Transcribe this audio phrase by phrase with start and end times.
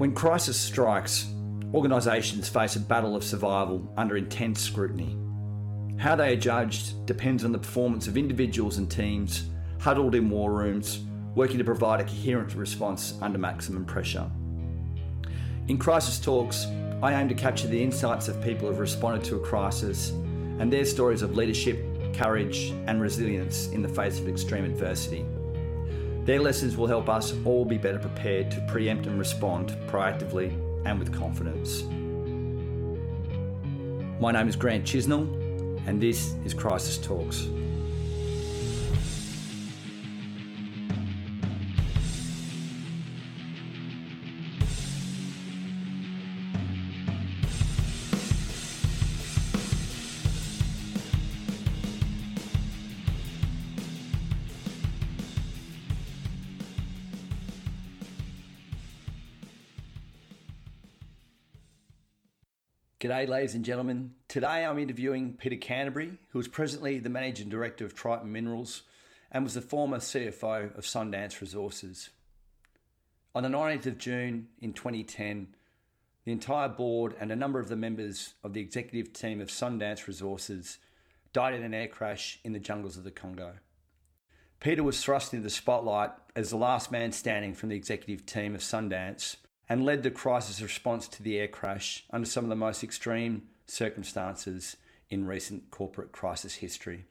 [0.00, 1.26] When crisis strikes,
[1.74, 5.14] organisations face a battle of survival under intense scrutiny.
[5.98, 10.54] How they are judged depends on the performance of individuals and teams huddled in war
[10.54, 11.00] rooms,
[11.34, 14.30] working to provide a coherent response under maximum pressure.
[15.68, 16.64] In Crisis Talks,
[17.02, 20.12] I aim to capture the insights of people who have responded to a crisis
[20.60, 25.26] and their stories of leadership, courage, and resilience in the face of extreme adversity.
[26.24, 30.52] Their lessons will help us all be better prepared to preempt and respond proactively
[30.84, 31.82] and with confidence.
[34.20, 35.26] My name is Grant Chisnell,
[35.86, 37.48] and this is Crisis Talks.
[63.20, 64.12] G'day, ladies and gentlemen.
[64.28, 68.84] Today I'm interviewing Peter Canterbury, who is presently the Managing Director of Triton Minerals
[69.30, 72.08] and was the former CFO of Sundance Resources.
[73.34, 75.48] On the 19th of June in 2010,
[76.24, 80.06] the entire board and a number of the members of the executive team of Sundance
[80.06, 80.78] Resources
[81.34, 83.56] died in an air crash in the jungles of the Congo.
[84.60, 88.54] Peter was thrust into the spotlight as the last man standing from the executive team
[88.54, 89.36] of Sundance
[89.70, 93.44] and led the crisis response to the air crash under some of the most extreme
[93.66, 94.76] circumstances
[95.08, 97.04] in recent corporate crisis history.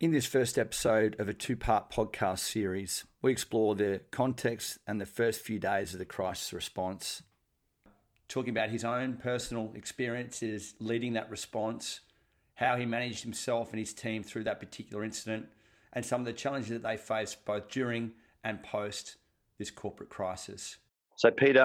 [0.00, 5.00] In this first episode of a two part podcast series, we explore the context and
[5.00, 7.22] the first few days of the crisis response,
[8.26, 12.00] talking about his own personal experiences leading that response,
[12.54, 15.46] how he managed himself and his team through that particular incident,
[15.92, 18.10] and some of the challenges that they faced both during
[18.42, 19.14] and post
[19.58, 20.78] this corporate crisis.
[21.22, 21.62] So, Peter,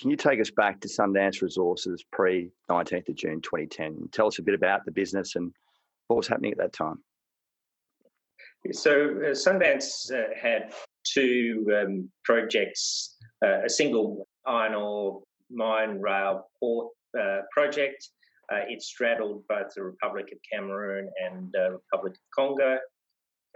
[0.00, 4.10] can you take us back to Sundance Resources pre 19th of June 2010?
[4.12, 5.52] Tell us a bit about the business and
[6.06, 7.02] what was happening at that time.
[8.70, 16.46] So, uh, Sundance uh, had two um, projects uh, a single iron ore mine rail
[16.60, 18.08] port uh, project.
[18.52, 22.78] Uh, it straddled both the Republic of Cameroon and the Republic of Congo.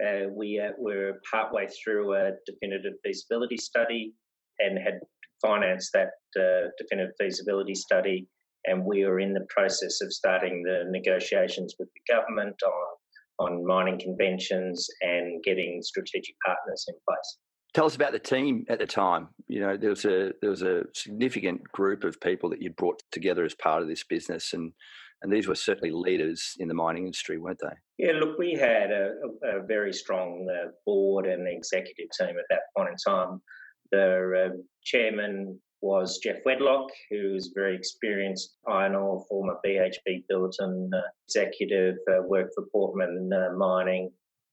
[0.05, 4.13] Uh, we were partway through a definitive feasibility study
[4.59, 4.99] and had
[5.41, 6.09] financed that
[6.39, 8.27] uh, definitive feasibility study,
[8.65, 12.97] and we are in the process of starting the negotiations with the government on
[13.39, 17.37] on mining conventions and getting strategic partners in place.
[17.73, 19.27] Tell us about the team at the time.
[19.47, 23.01] You know, there was a there was a significant group of people that you brought
[23.11, 24.71] together as part of this business, and
[25.21, 28.05] and these were certainly leaders in the mining industry, weren't they?
[28.05, 32.61] Yeah, look, we had a, a very strong uh, board and executive team at that
[32.75, 33.41] point in time.
[33.91, 40.89] The uh, chairman was Geoff Wedlock, who's a very experienced iron ore, former BHP Billiton
[40.93, 44.11] uh, executive, uh, worked for Portman uh, Mining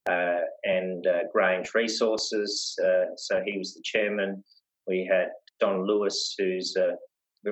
[0.09, 2.77] uh, and uh, Grange Resources.
[3.17, 4.45] so he was the chairman.
[4.87, 5.29] We had
[5.61, 6.77] Don Lewis, who's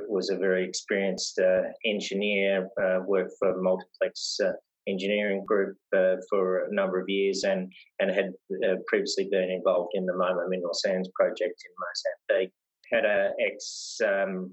[0.08, 1.38] was a very experienced
[1.84, 2.68] engineer,
[3.06, 4.38] worked for Multiplex
[4.86, 8.32] engineering group uh, for a number of years and, and had
[8.64, 12.52] uh, previously been involved in the Moma Mineral Sands project in Mozambique.
[12.90, 14.52] Had a ex um,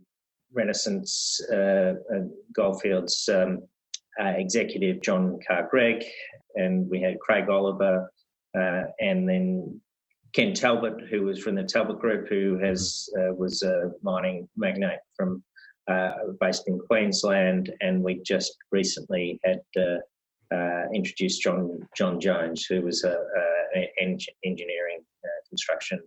[0.56, 1.04] Renison
[1.52, 2.24] uh, uh
[2.56, 3.60] Goldfields um,
[4.20, 6.04] uh, executive, John Carr Gregg,
[6.56, 8.10] and we had Craig Oliver,
[8.58, 9.82] uh, and then
[10.34, 15.44] Ken Talbot, who was from the Talbot Group, who has was a mining magnate from
[15.90, 19.98] uh, based in Queensland, and we just recently had uh,
[20.54, 23.18] uh, introduced John John Jones, who was a,
[23.76, 23.92] a
[24.44, 26.02] engineering uh, construction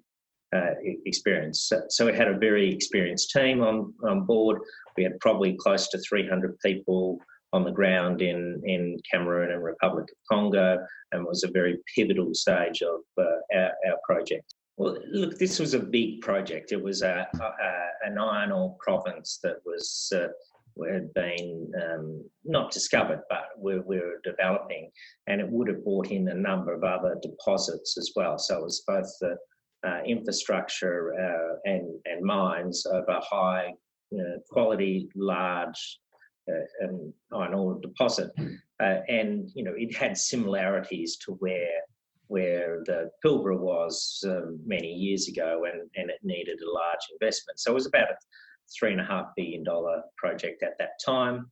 [0.55, 0.75] uh,
[1.07, 1.63] experience.
[1.63, 4.59] So, so, we had a very experienced team on, on board.
[4.97, 7.19] We had probably close to 300 people
[7.53, 10.79] on the ground in, in Cameroon and Republic of Congo,
[11.13, 13.25] and was a very pivotal stage of uh,
[13.55, 14.55] our, our project.
[14.77, 16.73] Well, look, this was a big project.
[16.73, 20.29] It was a, a, an iron ore province that was uh,
[20.91, 24.91] had been um, not discovered, but we were developing,
[25.27, 28.39] and it would have brought in a number of other deposits as well.
[28.39, 29.37] So it was both the
[29.87, 33.73] uh, infrastructure uh, and, and mines of a high
[34.51, 36.01] quality, large
[36.51, 38.31] uh, um, iron ore deposit,
[38.83, 41.81] uh, and you know it had similarities to where
[42.29, 47.61] where the Pilbara was um, many years ago, and, and it needed a large investment.
[47.61, 48.15] So it was about
[48.63, 51.51] a three and a half billion dollar project at that time.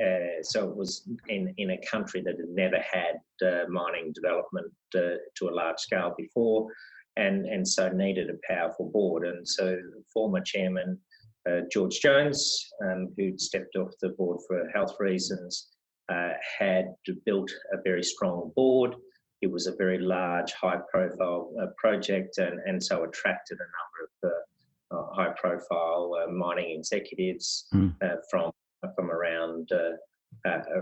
[0.00, 4.72] Uh, so it was in, in a country that had never had uh, mining development
[4.96, 6.68] uh, to a large scale before,
[7.16, 9.26] and, and so needed a powerful board.
[9.26, 9.76] And so
[10.12, 10.98] former chairman
[11.48, 15.68] uh, George Jones, um, who'd stepped off the board for health reasons,
[16.08, 16.86] uh, had
[17.24, 18.94] built a very strong board.
[19.40, 24.04] It was a very large, high profile uh, project and, and so attracted a number
[24.04, 24.32] of
[24.92, 27.94] high profile uh, mining executives mm.
[28.30, 28.50] from,
[28.94, 29.68] from around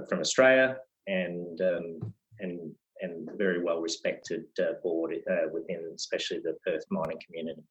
[0.09, 0.77] from Australia
[1.07, 4.45] and, um, and, and very well respected
[4.83, 5.15] board
[5.53, 7.63] within especially the Perth mining community.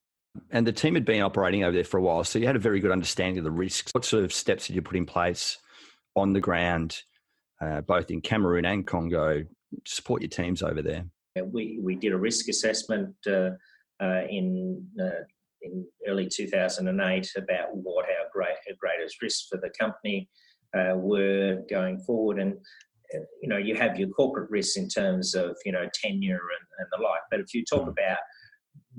[0.51, 2.59] And the team had been operating over there for a while, so you had a
[2.59, 3.91] very good understanding of the risks.
[3.93, 5.57] What sort of steps did you put in place
[6.15, 7.01] on the ground,
[7.61, 9.47] uh, both in Cameroon and Congo, to
[9.85, 11.05] support your teams over there?
[11.41, 13.51] We we did a risk assessment uh,
[14.01, 15.23] uh, in uh,
[15.65, 20.29] in early 2008 about what our great our greatest risks for the company
[20.77, 22.53] uh, were going forward, and
[23.13, 26.67] uh, you know you have your corporate risks in terms of you know tenure and,
[26.79, 27.89] and the like, but if you talk mm.
[27.89, 28.17] about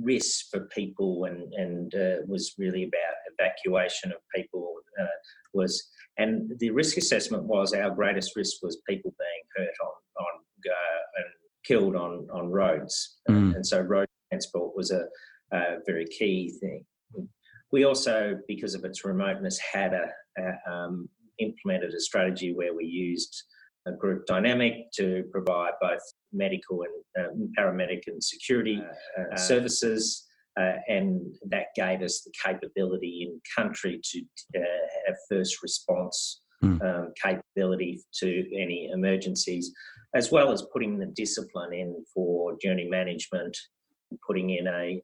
[0.01, 5.07] risks for people and and uh, was really about evacuation of people uh,
[5.55, 10.41] was and the risk assessment was our greatest risk was people being hurt on on
[10.67, 11.27] uh, and
[11.65, 13.55] killed on on roads mm.
[13.55, 15.07] and so road transport was a,
[15.53, 16.85] a, very key thing
[17.73, 20.07] we also because of its remoteness had a,
[20.39, 21.09] a um,
[21.39, 23.45] implemented a strategy where we used
[23.87, 26.01] a group Dynamiq to provide both
[26.33, 28.83] medical and uh, paramedic and security
[29.19, 30.25] uh, uh, services.
[30.59, 31.21] Uh, and
[31.51, 34.21] that gave us the capability in country to
[34.57, 34.63] uh,
[35.07, 36.81] have first response mm.
[36.83, 39.71] um, capability to any emergencies,
[40.15, 43.55] as well as putting the discipline in for journey management,
[44.27, 45.03] putting in a,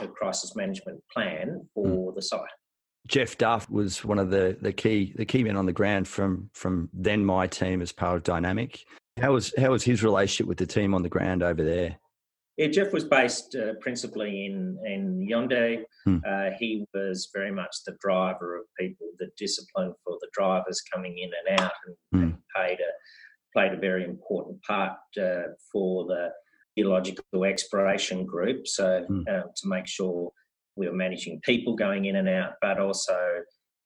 [0.00, 2.14] a crisis management plan for mm.
[2.14, 2.40] the site.
[3.06, 6.48] Jeff Duff was one of the the key the key men on the ground from
[6.54, 8.80] from then my team as part of Dynamiq.
[9.20, 11.98] How was how was his relationship with the team on the ground over there?
[12.56, 15.82] Yeah, Jeff was based uh, principally in in Yaoundé.
[16.04, 16.18] Hmm.
[16.26, 21.18] Uh, he was very much the driver of people, the discipline for the drivers coming
[21.18, 22.22] in and out, and, hmm.
[22.22, 22.92] and played a
[23.52, 26.30] played a very important part uh, for the
[26.76, 28.66] geological exploration group.
[28.66, 29.22] So hmm.
[29.28, 30.30] Um, to make sure
[30.76, 33.16] we were managing people going in and out, but also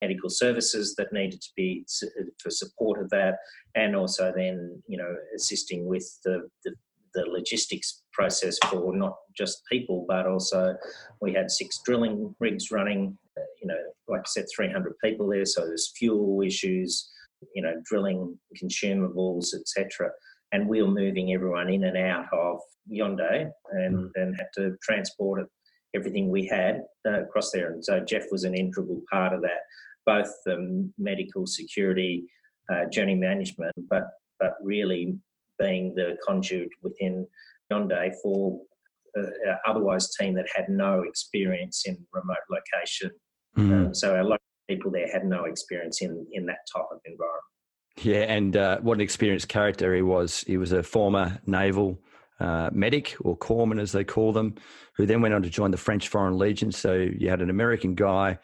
[0.00, 1.84] medical services that needed to be
[2.40, 3.36] for support of that,
[3.74, 6.74] and also then you know assisting with the, the,
[7.14, 10.74] the logistics process for not just people, but also
[11.20, 13.16] we had six drilling rigs running.
[13.36, 17.10] Uh, you know, like I said, 300 people there, so there's fuel issues,
[17.54, 20.10] you know, drilling consumables, etc.
[20.52, 22.60] And we were moving everyone in and out of
[22.90, 24.10] Yaoundé and, mm.
[24.14, 25.46] and had to transport it
[25.94, 27.72] everything we had uh, across there.
[27.72, 29.60] And so Jeff was an integral part of that,
[30.06, 32.26] both the medical security,
[32.72, 34.04] uh, journey management, but
[34.38, 35.18] but really
[35.58, 37.26] being the conduit within
[37.72, 38.60] Yaoundé for
[39.18, 43.10] uh, otherwise team that had no experience in remote location.
[43.56, 43.86] Mm.
[43.86, 47.00] Um, so a lot of people there had no experience in in that type of
[47.04, 47.44] environment.
[48.02, 50.44] Yeah, and uh, what an experienced character he was.
[50.46, 51.98] He was a former naval
[52.40, 54.54] uh, medic or corpsman, as they call them,
[54.96, 56.70] who then went on to join the French Foreign Legion.
[56.70, 58.38] So you had an American guy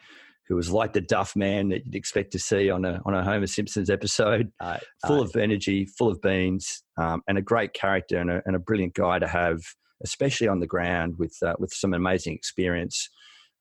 [0.47, 3.23] who was like the Duff man that you'd expect to see on a on a
[3.23, 8.19] Homer Simpson's episode, uh, full of energy, full of beans, um, and a great character
[8.19, 9.61] and a, and a, brilliant guy to have,
[10.03, 13.09] especially on the ground with uh, with some amazing experience.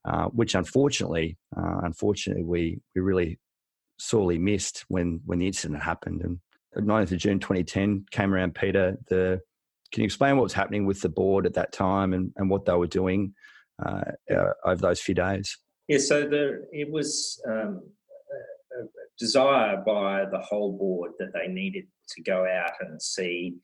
[0.07, 3.39] Uh, which unfortunately, uh, unfortunately, we we really
[4.05, 6.23] sorely missed when when the incident happened.
[6.23, 6.41] And
[6.77, 8.97] 9th of June 2010 came around, Peter.
[9.09, 9.41] The
[9.93, 12.65] can you explain what was happening with the board at that time and, and what
[12.65, 13.33] they were doing
[13.85, 15.57] uh, uh, over those few days?
[15.87, 17.83] Yeah, so the, it was um,
[18.77, 18.87] a
[19.19, 23.55] desire by the whole board that they needed to go out and see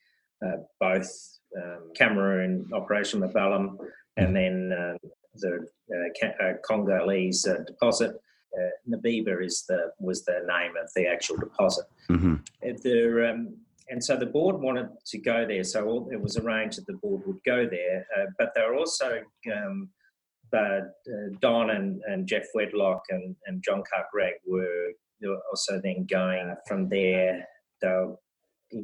[0.47, 1.11] uh, both
[1.56, 3.76] um, Cameroon Operation Mbalam
[4.16, 8.14] and then um, the uh, uh Congolese uh, deposit.
[8.59, 11.87] Uh, Nabeba is the was the name of the actual deposit.
[12.11, 12.35] Mm-hmm.
[12.83, 13.57] The um,
[13.90, 15.64] and so the board wanted to go there.
[15.64, 19.21] So it was arranged that the board would go there, uh, but they were also
[19.52, 19.90] um,
[20.57, 20.80] uh,
[21.40, 24.92] Don and, and Geoff Wedlock and, and John Carr-Gregg were,
[25.23, 27.45] were also then going from there.
[27.80, 28.16] They were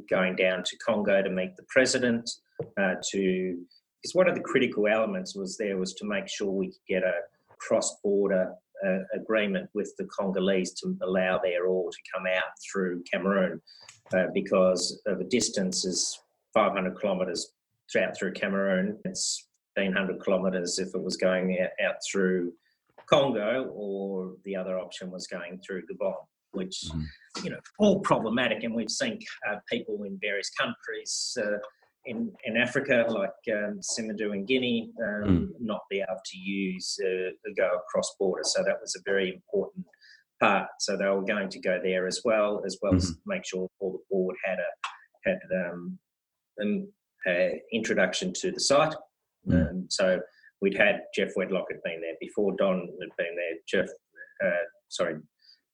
[0.09, 2.29] going down to Congo to meet the president.
[2.77, 3.57] Uh, to
[4.01, 7.03] because one of the critical elements was there was to make sure we could get
[7.03, 7.13] a
[7.59, 8.53] cross-border
[8.85, 13.61] uh, agreement with the Congolese to allow their ore to come out through Cameroon
[14.13, 16.19] uh, because of the distance is
[16.53, 17.53] 500 kilometres
[17.95, 18.97] out through Cameroon.
[19.05, 22.51] It's 1500 kilometres if it was going out, through
[23.09, 26.15] Congo, or the other option was going through Gabon,
[26.51, 27.05] which mm.
[27.43, 28.63] you know all problematic.
[28.63, 29.19] And we've seen
[29.49, 31.37] uh, people in various countries.
[31.39, 31.57] Uh,
[32.07, 35.49] in, in Africa, like um, Simandou and Guinea, um, mm.
[35.59, 38.43] not be able to use uh, go across border.
[38.43, 39.85] So that was a very important
[40.41, 40.67] part.
[40.79, 42.97] So they were going to go there as well, as well mm-hmm.
[42.97, 45.99] as make sure all the board had a had um,
[46.57, 46.87] an
[47.73, 48.95] introduction to the site.
[49.47, 49.69] Mm.
[49.69, 50.19] Um, so
[50.61, 52.55] we'd had Geoff Wedlock had been there before.
[52.57, 53.57] Don had been there.
[53.67, 53.89] Jeff,
[54.43, 55.15] uh, sorry,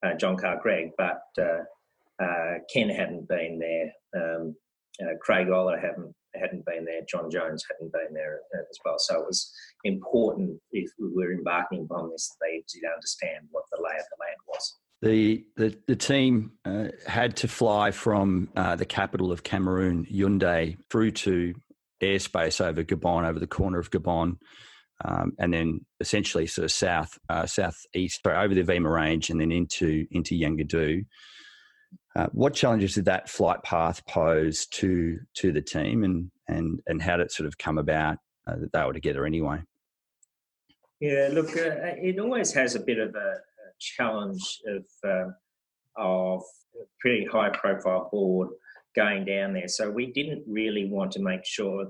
[0.05, 3.91] uh, John Carr Gregg, but uh, uh, Ken hadn't been there.
[4.15, 4.55] Um,
[5.01, 7.01] uh, Craig Oliver hadn't hadn't been there.
[7.07, 8.95] John Jones hadn't been there as well.
[8.97, 9.51] So it was
[9.83, 14.23] important if we were embarking upon this, they did understand what the lay of the
[14.23, 14.75] land was.
[15.01, 20.77] The, the, the team uh, had to fly from uh, the capital of Cameroon, Yaoundé,
[20.89, 21.53] through to
[22.01, 24.37] airspace over Gabon, over the corner of Gabon,
[25.03, 29.41] um, and then essentially sort of south, uh, southeast, sorry, over the Avima Range, and
[29.41, 31.05] then into into Yangadou.
[32.15, 37.01] Uh, what challenges did that flight path pose to to the team, and and and
[37.01, 38.17] how did it sort of come about
[38.47, 39.59] uh, that they were together anyway?
[40.99, 45.31] Yeah, look, uh, it always has a bit of a, a challenge of uh,
[45.97, 46.41] of
[46.75, 48.49] a pretty high profile board
[48.95, 49.67] going down there.
[49.67, 51.81] So we didn't really want to make sure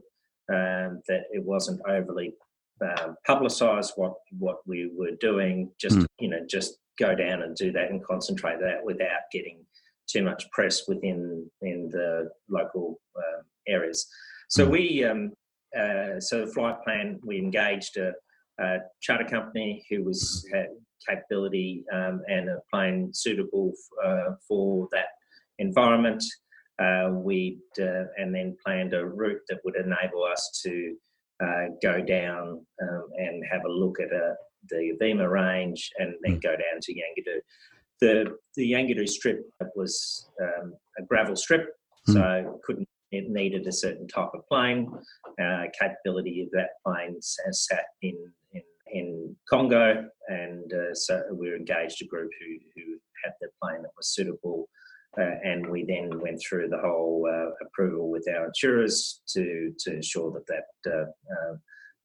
[0.51, 2.33] um, that it wasn't overly
[2.81, 5.69] um, publicised what what we were doing.
[5.79, 6.05] Just mm.
[6.19, 9.65] you know, just go down and do that and concentrate that without getting
[10.07, 14.07] too much press within in the local uh, areas.
[14.49, 14.71] So mm.
[14.71, 15.31] we, um,
[15.77, 18.13] uh, so the flight plan, we engaged a,
[18.59, 20.67] a charter company who was had
[21.07, 25.07] capability um, and a plane suitable f- uh, for that
[25.59, 26.23] environment.
[26.81, 30.95] Uh, we uh, and then planned a route that would enable us to
[31.43, 34.35] uh, go down um, and have a look at a,
[34.69, 36.41] the Avima range and then mm.
[36.41, 37.39] go down to Yangadou
[38.03, 41.69] the the strip was um, a gravel strip,
[42.07, 42.13] mm.
[42.13, 44.91] so couldn't it needed a certain type of plane.
[45.41, 48.17] Uh, capability of that plane sat in
[48.53, 53.81] in, in Congo, and uh, so we engaged a group who who had the plane
[53.81, 54.67] that was suitable.
[55.15, 59.93] Uh, and we then went through the whole uh, approval with our insurers to to
[59.93, 61.55] ensure that that uh, uh,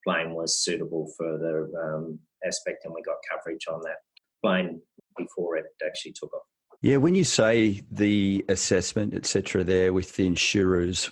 [0.05, 4.01] plane was suitable for the um, aspect, and we got coverage on that
[4.43, 4.81] plane
[5.17, 6.43] before it actually took off.
[6.81, 11.07] Yeah, when you say the assessment, etc., there with the insurers,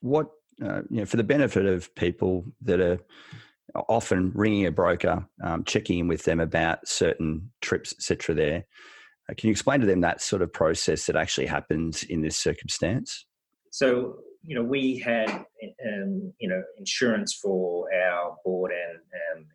[0.00, 0.30] what
[0.62, 2.98] uh, you know for the benefit of people that are
[3.88, 8.34] often ringing a broker, um, checking in with them about certain trips, etc.
[8.34, 8.64] There,
[9.30, 12.36] uh, can you explain to them that sort of process that actually happens in this
[12.36, 13.24] circumstance?
[13.70, 18.98] So you know, we had um, you know insurance for our board and
[19.38, 19.46] um,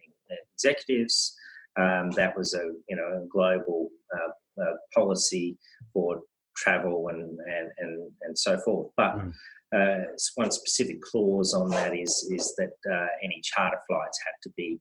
[0.53, 1.35] executives.
[1.79, 5.57] Um, that was a you know a global uh, uh, policy
[5.93, 6.21] for
[6.55, 8.91] travel and and and, and so forth.
[8.97, 9.33] But mm.
[9.75, 10.05] uh,
[10.35, 14.79] one specific clause on that is is that uh, any charter flights have to be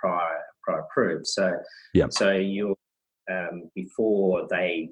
[0.00, 1.26] prior prior approved.
[1.26, 1.56] So
[1.94, 2.06] yeah.
[2.10, 2.76] so you
[3.30, 4.90] um, before they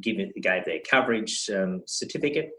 [0.00, 2.50] give it gave their coverage um, certificate.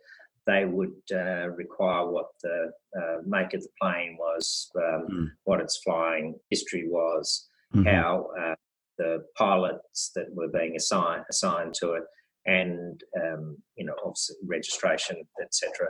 [0.45, 5.27] They would uh, require what the uh, make of the plane was, um, mm.
[5.43, 7.87] what its flying history was, mm-hmm.
[7.87, 8.55] how uh,
[8.97, 12.03] the pilots that were being assigned assigned to it,
[12.45, 15.87] and um, you know, obviously registration, etc.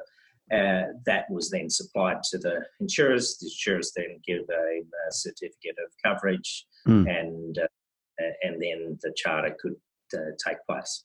[0.51, 3.37] Uh, that was then supplied to the insurers.
[3.39, 7.07] The insurers then give a, a certificate of coverage, mm.
[7.09, 9.75] and uh, and then the charter could
[10.15, 11.03] uh, take place.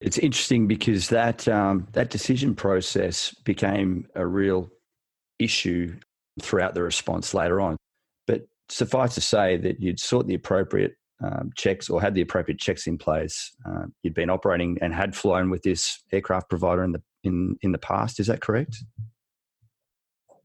[0.00, 4.70] It's interesting because that um, that decision process became a real
[5.38, 5.98] issue
[6.40, 7.76] throughout the response later on
[8.70, 12.86] suffice to say that you'd sought the appropriate um, checks or had the appropriate checks
[12.86, 13.52] in place.
[13.68, 17.72] Uh, you'd been operating and had flown with this aircraft provider in the in in
[17.72, 18.20] the past.
[18.20, 18.76] Is that correct?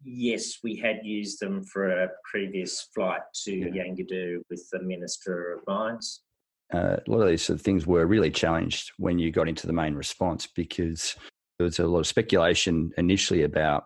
[0.03, 3.83] Yes, we had used them for a previous flight to yeah.
[3.83, 6.21] Yangadou with the Minister of Mines.
[6.73, 9.65] Uh, a lot of these sort of things were really challenged when you got into
[9.65, 11.15] the main response because
[11.57, 13.85] there was a lot of speculation initially about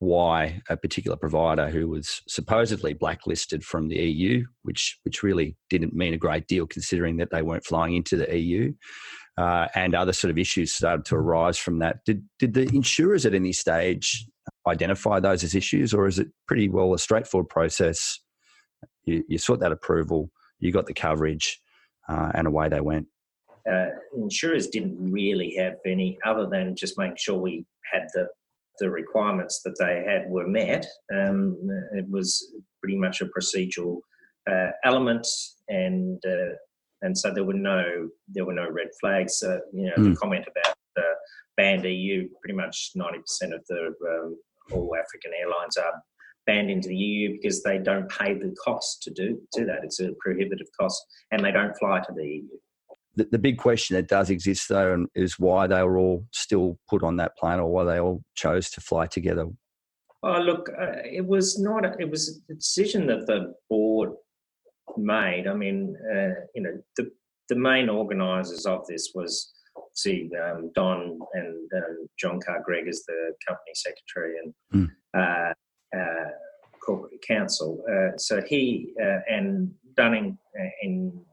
[0.00, 5.94] why a particular provider who was supposedly blacklisted from the EU, which which really didn't
[5.94, 8.72] mean a great deal considering that they weren't flying into the EU,
[9.36, 11.98] uh, and other sort of issues started to arise from that.
[12.06, 14.26] Did did the insurers at any stage
[14.66, 18.18] identify those as issues, or is it pretty well a straightforward process?
[19.04, 20.30] You, you sought that approval,
[20.60, 21.60] you got the coverage,
[22.08, 23.06] uh, and away they went.
[23.70, 28.26] Uh, insurers didn't really have any other than just making sure we had the
[28.80, 30.86] the requirements that they had were met.
[31.14, 31.56] Um,
[31.92, 33.98] it was pretty much a procedural
[34.50, 35.26] uh, element,
[35.68, 36.54] and uh,
[37.02, 39.42] and so there were no there were no red flags.
[39.42, 40.04] Uh, you know, mm.
[40.04, 40.14] the hmm.
[40.14, 41.04] comment about the
[41.56, 44.36] banned EU, pretty much ninety percent of the um,
[44.72, 46.02] all African airlines are
[46.46, 49.84] banned into the EU because they don't pay the cost to do do that.
[49.84, 52.58] It's a prohibitive cost, and they don't fly to the EU
[53.20, 57.02] the, the big question that does exist though is why they were all still put
[57.02, 59.46] on that plane or why they all chose to fly together.
[60.22, 61.84] Oh, look, uh, it was not.
[61.84, 64.10] A, it was a decision that the board
[64.96, 65.46] made.
[65.46, 67.10] I mean, uh, you know, the
[67.48, 69.52] the main organisers of this was
[69.94, 74.90] see um, Don and um, John Carr Gregg as the company secretary and mm.
[75.16, 76.30] uh, uh,
[76.84, 77.82] corporate counsel.
[77.90, 80.38] Uh, so he uh, and Dunning
[80.82, 81.24] in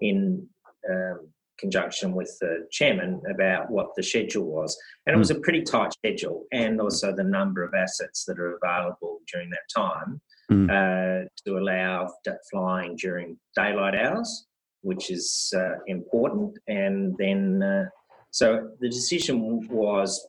[0.00, 0.48] in
[0.90, 1.28] um,
[1.58, 4.76] conjunction with the chairman about what the schedule was.
[5.06, 8.58] And it was a pretty tight schedule, and also the number of assets that are
[8.62, 10.68] available during that time mm.
[10.70, 12.12] uh, to allow
[12.50, 14.46] flying during daylight hours,
[14.82, 16.58] which is uh, important.
[16.68, 17.86] And then, uh,
[18.30, 20.26] so the decision was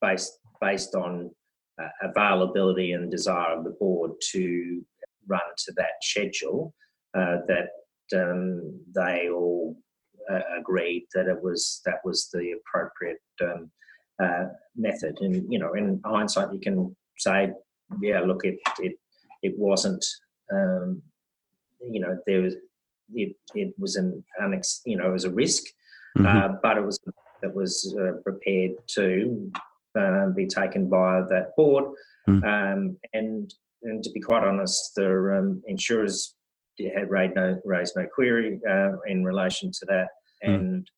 [0.00, 1.30] based based on
[1.82, 4.82] uh, availability and desire of the board to
[5.28, 6.72] run to that schedule
[7.14, 7.68] uh, that
[8.14, 9.76] um, they all
[10.30, 13.70] uh, agreed that it was that was the appropriate um,
[14.22, 15.16] uh, method.
[15.20, 17.50] And you know, in hindsight, you can say,
[18.00, 18.98] yeah, look, it it
[19.42, 20.04] it wasn't.
[20.52, 21.02] Um,
[21.80, 22.54] you know, there was
[23.14, 25.64] it it was an unex, you know, it was a risk,
[26.16, 26.26] mm-hmm.
[26.26, 26.98] uh, but it was
[27.42, 29.50] it was uh, prepared to
[29.98, 31.84] uh, be taken by that board.
[32.28, 32.42] Mm.
[32.44, 33.52] Um, and
[33.82, 36.34] and to be quite honest, the um, insurers
[36.78, 40.08] had raised no, raised no query uh, in relation to that,
[40.46, 40.54] mm.
[40.54, 40.90] and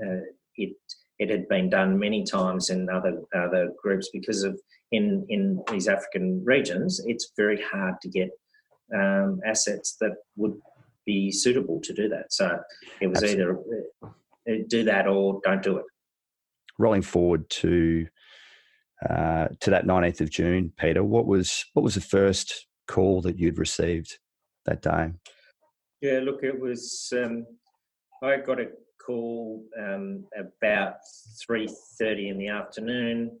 [0.00, 0.24] uh,
[0.56, 0.76] it
[1.18, 4.60] it had been done many times in other other groups because of
[4.92, 8.30] in in these African regions, it's very hard to get
[8.94, 10.54] um, assets that would
[11.06, 12.32] be suitable to do that.
[12.32, 12.58] So
[13.00, 13.76] it was Absolutely.
[14.02, 15.84] either uh, do that or don't do it.
[16.78, 18.06] Rolling forward to
[19.08, 23.38] uh, to that 19th of June, Peter, what was what was the first call that
[23.38, 24.18] you'd received
[24.66, 25.12] that day?
[26.00, 27.12] Yeah, look, it was.
[27.16, 27.46] Um,
[28.22, 28.68] I got a
[29.04, 30.96] call um, about
[31.44, 33.38] three thirty in the afternoon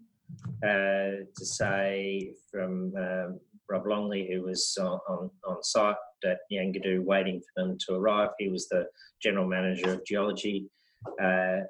[0.62, 7.40] uh, to say from um, Rob Longley, who was on, on, site at Yangadou waiting
[7.40, 8.30] for them to arrive.
[8.38, 8.86] He was the
[9.22, 10.68] general manager of geology
[11.22, 11.60] uh,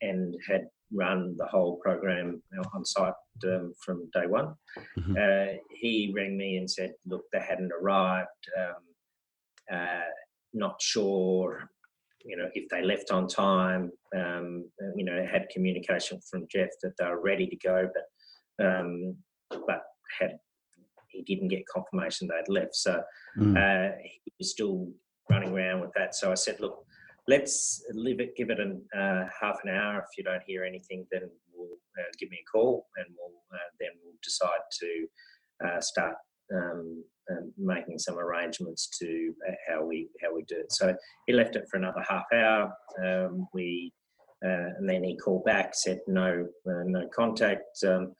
[0.00, 2.42] and had run the whole program
[2.74, 3.12] on site
[3.44, 4.54] um, from day one.
[4.98, 5.12] Mm-hmm.
[5.12, 8.28] Uh, he rang me and said, "Look, they hadn't arrived.
[8.58, 10.10] Um, uh,
[10.52, 11.68] not sure,
[12.24, 13.90] you know, if they left on time.
[14.16, 19.16] Um, you know, had communication from Jeff that they were ready to go, but um,
[19.50, 19.82] but
[20.18, 20.38] had
[21.08, 22.74] he didn't get confirmation they'd left.
[22.74, 23.02] So
[23.38, 23.56] mm.
[23.56, 24.88] uh, he was still
[25.30, 26.14] running around with that.
[26.14, 26.83] So I said, look,
[27.28, 29.98] let's leave it, give it an, uh, half an hour.
[29.98, 33.70] If you don't hear anything, then we'll uh, give me a call, and we'll uh,
[33.80, 35.06] then we'll decide to
[35.66, 36.16] uh, start
[36.54, 40.72] um, um, making some arrangements to uh, how we how we do it.
[40.72, 40.94] So
[41.26, 42.72] he left it for another half hour.
[43.04, 43.92] Um, we
[44.42, 47.82] and then he called back, said no no contact.
[47.86, 48.12] Um,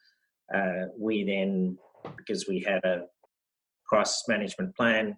[0.97, 1.77] we then
[2.17, 3.03] because we had a
[3.87, 5.15] crisis management plan,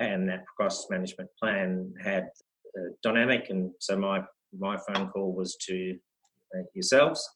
[0.00, 2.28] and that crisis management plan had
[3.04, 4.22] Dynamiq, and so my
[4.58, 5.96] my phone call was to
[6.56, 7.28] uh, yourselves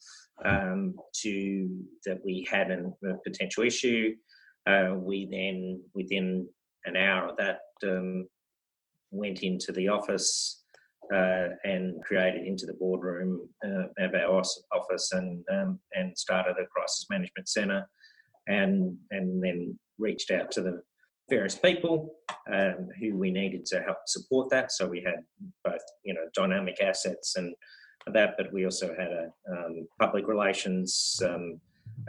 [0.44, 1.68] um, to
[2.06, 4.14] that we had an, a potential issue.
[4.66, 6.48] Uh, we then within
[6.86, 8.26] an hour of that um,
[9.10, 10.64] went into the office
[11.12, 14.42] uh, and created into the boardroom uh, of our
[14.72, 17.86] office and um, and started a crisis management centre
[18.48, 20.82] and and then reached out to the
[21.28, 22.14] various people
[22.52, 24.72] um, who we needed to help support that.
[24.72, 25.24] So we had
[25.64, 27.54] both, you know, Dynamiq assets and
[28.12, 31.60] that, but we also had a um, public relations um,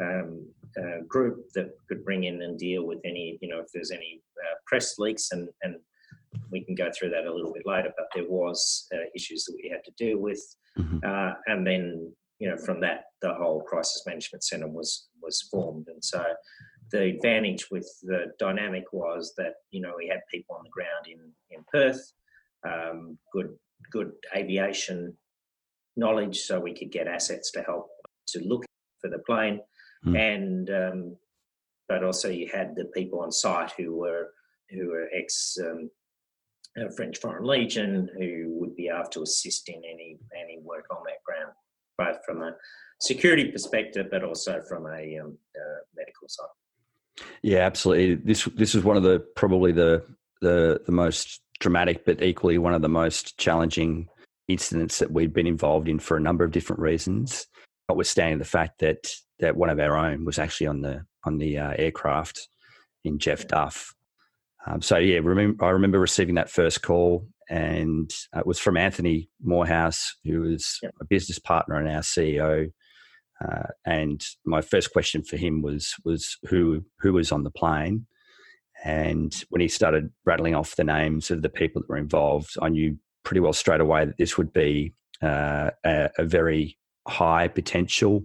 [0.02, 0.46] um
[0.78, 4.22] uh, group that could bring in and deal with any, you know, if there's any
[4.44, 5.76] uh, press leaks and and
[6.52, 7.94] we can go through that a little bit later.
[7.98, 10.44] But there was uh, issues that we had to deal with,
[10.78, 11.00] mm-hmm.
[11.04, 15.88] Uh, and then you know from that the whole crisis management centre was was formed,
[15.88, 16.24] and so
[16.92, 21.08] the advantage with the Dynamiq was that you know we had people on the ground
[21.08, 21.20] in
[21.52, 22.12] in Perth,
[22.68, 23.50] um, good
[23.92, 25.16] good aviation
[25.98, 27.88] knowledge, so we could get assets to help
[28.28, 28.66] to look
[29.00, 29.62] for the plane,
[30.06, 30.18] mm.
[30.18, 31.18] and um,
[31.88, 34.32] but also you had the people on site who were
[34.70, 35.90] who were ex um,
[36.96, 41.24] French Foreign Legion who would be able to assist in any any work on that
[41.26, 41.54] ground,
[41.98, 42.56] both from a
[43.00, 46.48] security perspective, but also from a um, uh, medical side.
[47.42, 48.16] Yeah, absolutely.
[48.16, 50.04] This this is one of the probably the
[50.42, 54.08] the the most dramatic, but equally one of the most challenging
[54.48, 57.48] incidents that we've been involved in for a number of different reasons.
[57.90, 61.58] Notwithstanding the fact that that one of our own was actually on the on the
[61.58, 62.48] uh, aircraft
[63.04, 63.94] in Jeff Duff.
[64.68, 69.30] Um, so yeah, remember, I remember receiving that first call, and it was from Anthony
[69.42, 72.72] Morehouse, who was a business partner and our CEO.
[73.44, 78.06] Uh, and my first question for him was was who who was on the plane,
[78.84, 82.70] and when he started rattling off the names of the people that were involved, I
[82.70, 88.24] knew pretty well straight away that this would be uh, a, a, very high potential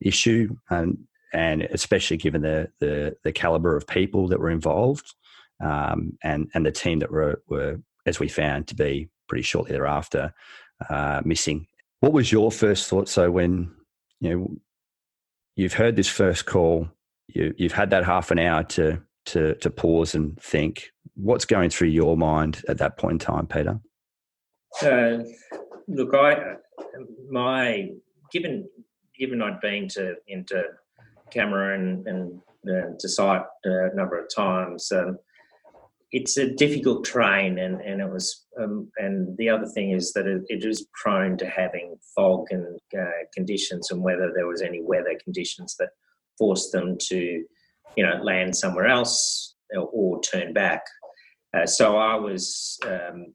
[0.00, 0.98] issue, and
[1.32, 5.14] and especially given the the, the caliber of people that were involved,
[5.64, 9.72] um, and and the team that were were as we found to be pretty shortly
[9.72, 10.32] thereafter
[10.88, 11.66] uh, missing.
[12.00, 13.08] What was your first thought?
[13.08, 13.74] So when
[14.20, 14.56] you know
[15.56, 16.88] you've heard this first call,
[17.28, 20.92] you, you've had that half an hour to to to pause and think.
[21.14, 23.80] What's going through your mind at that point in time, Peter?
[24.82, 25.24] Uh,
[25.88, 26.56] look, I
[27.30, 27.88] my
[28.32, 28.68] given
[29.18, 30.62] given I'd been to into
[31.30, 34.90] Cameroon and uh, to site a number of times.
[34.92, 35.18] Um,
[36.12, 40.26] it's a difficult train, and and it was, um, and the other thing is that
[40.26, 44.82] it, it is prone to having fog and uh, conditions, and whether there was any
[44.82, 45.90] weather conditions that
[46.38, 47.44] forced them to,
[47.96, 50.82] you know, land somewhere else or, or turn back.
[51.56, 53.34] Uh, so I was um,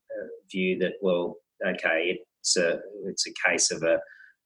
[0.52, 4.00] view that well, okay, it's a it's a case of a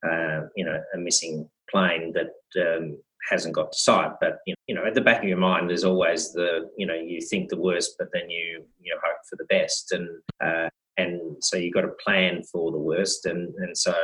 [0.08, 2.98] uh, you know a missing plane that um,
[3.30, 4.12] hasn't got to site.
[4.20, 7.22] But you know, at the back of your mind, there's always the you know you
[7.22, 10.08] think the worst, but then you you know hope for the best, and
[10.44, 13.96] uh, and so you've got to plan for the worst, and and so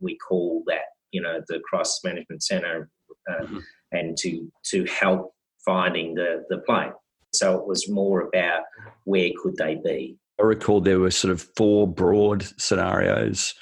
[0.00, 2.88] we call that you know the crisis management center,
[3.30, 3.58] uh, mm-hmm.
[3.92, 5.32] and to to help
[5.64, 6.92] finding the the plane.
[7.32, 8.62] So it was more about
[9.04, 10.16] where could they be.
[10.40, 13.54] I recall there were sort of four broad scenarios.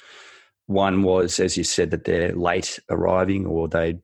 [0.67, 3.99] One was, as you said, that they're late arriving or they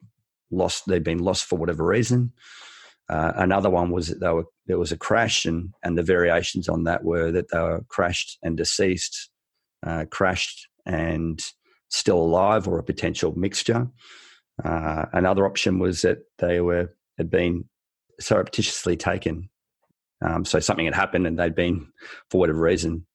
[0.52, 2.32] lost they'd been lost for whatever reason.
[3.08, 6.68] Uh, another one was that they were, there was a crash, and, and the variations
[6.68, 9.30] on that were that they were crashed and deceased,
[9.86, 11.40] uh, crashed and
[11.90, 13.88] still alive, or a potential mixture.
[14.64, 17.66] Uh, another option was that they were had been
[18.20, 19.50] surreptitiously taken.
[20.26, 21.88] Um, so something had happened, and they'd been,
[22.30, 23.06] for whatever reason,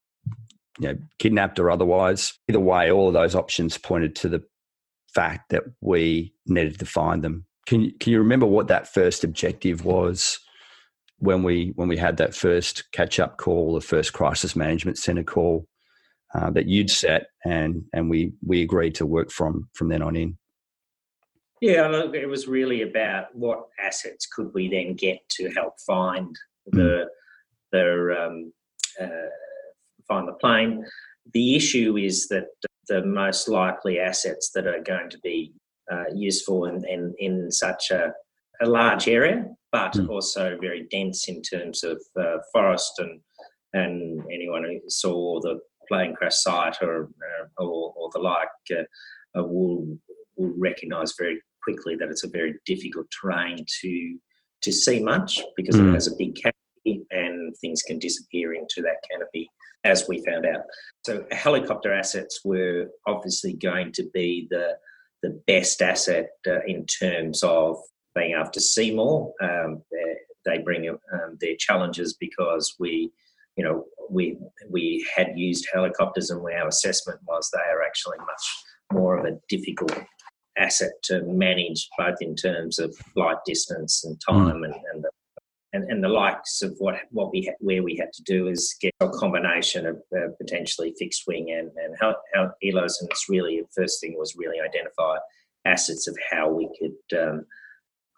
[0.79, 2.35] you know, kidnapped or otherwise.
[2.49, 4.43] Either way, all of those options pointed to the
[5.15, 7.47] fact that we needed to find them.
[7.67, 10.39] Can you, can you remember what that first objective was
[11.19, 15.23] when we when we had that first catch up call, the first crisis management center
[15.23, 15.67] call
[16.35, 20.17] uh, that you'd set, and and we we agreed to work from from then on
[20.17, 20.37] in.
[21.61, 26.35] Yeah, it was really about what assets could we then get to help find
[26.67, 27.07] the mm.
[27.71, 28.53] the um,
[29.01, 29.29] uh,
[30.09, 30.85] find the plane.
[31.35, 32.47] The issue is that
[32.91, 35.55] the most likely assets that are going to be
[35.91, 38.13] uh, useful in, in, in such a,
[38.61, 40.09] a large area, but mm.
[40.09, 43.21] also very dense in terms of uh, forest and
[43.73, 49.39] and anyone who saw the plane crash site or uh, or, or, the like uh,
[49.39, 49.97] uh, will
[50.37, 54.19] will recognise very quickly that it's a very difficult terrain to
[54.63, 55.81] to see much because mm.
[55.81, 55.95] it hmm.
[55.95, 59.49] has a big canopy and things can disappear into that canopy
[59.85, 60.63] as we found out.
[61.05, 64.77] So helicopter assets were obviously going to be the
[65.23, 67.77] the best asset uh, in terms of
[68.15, 69.35] being able to see more.
[69.43, 69.83] Um,
[70.45, 73.11] they bring um, their challenges because we,
[73.57, 74.39] you know, we
[74.69, 79.39] we had used helicopters, and our assessment was they are actually much more of a
[79.49, 79.97] difficult
[80.57, 84.65] asset to manage, both in terms of flight distance and time, mm.
[84.65, 85.10] and, and the
[85.73, 88.75] and, and the likes of what what we ha- where we had to do is
[88.81, 93.29] get a combination of uh, potentially fixed wing and and how, how helos and it's
[93.29, 95.17] really the first thing was really identify
[95.65, 97.45] assets of how we could um,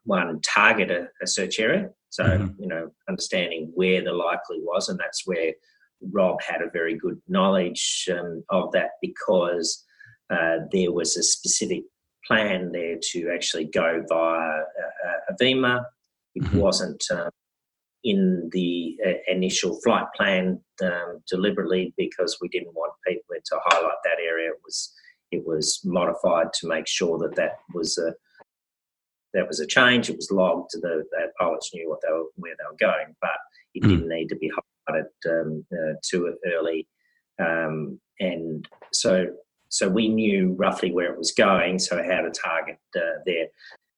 [0.04, 2.60] one target a, a, search area so mm-hmm.
[2.60, 5.52] you know understanding where the likely was and that's where
[6.10, 9.84] Rob had a very good knowledge um, of that because
[10.30, 11.84] uh, there was a specific
[12.26, 15.84] plan there to actually go via a, a VEMA.
[16.34, 16.58] It mm-hmm.
[16.58, 17.30] wasn't um,
[18.04, 24.02] in the uh, initial flight plan um, deliberately because we didn't want people to highlight
[24.04, 24.50] that area.
[24.50, 24.92] It was
[25.30, 28.14] it was modified to make sure that that was a
[29.34, 30.10] that was a change.
[30.10, 30.72] It was logged.
[30.72, 33.30] The, the pilots knew what they were, where they were going, but
[33.74, 33.88] it mm.
[33.88, 34.50] didn't need to be
[34.90, 36.86] highlighted um, uh, too early.
[37.38, 39.26] Um, and so
[39.68, 41.78] so we knew roughly where it was going.
[41.78, 43.46] So how to target uh, there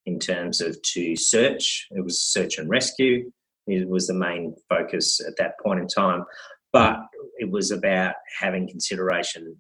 [0.07, 1.89] in terms of to search.
[1.91, 3.33] It was search and rescue.
[3.67, 6.25] It was the main focus at that point in time.
[6.73, 6.99] But
[7.39, 9.57] it was about having consideration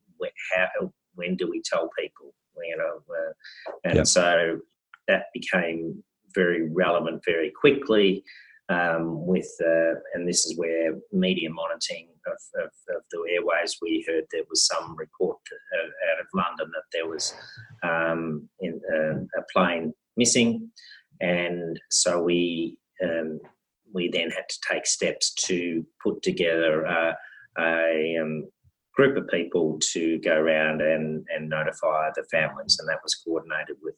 [0.54, 4.58] how when do we tell people, you know, uh, and so
[5.06, 6.02] that became
[6.34, 8.24] very relevant very quickly.
[8.70, 14.04] um, with, uh, and this is where media monitoring of, of, of, the airways, we
[14.08, 15.36] heard there was some report
[16.10, 17.34] out of London that there was
[17.82, 20.70] um, in, uh, a plane missing,
[21.20, 23.38] and so we um,
[23.94, 27.16] we then had to take steps to put together a,
[27.58, 28.44] a um,
[28.94, 33.76] group of people to go around and, and notify the families, and that was coordinated
[33.82, 33.96] with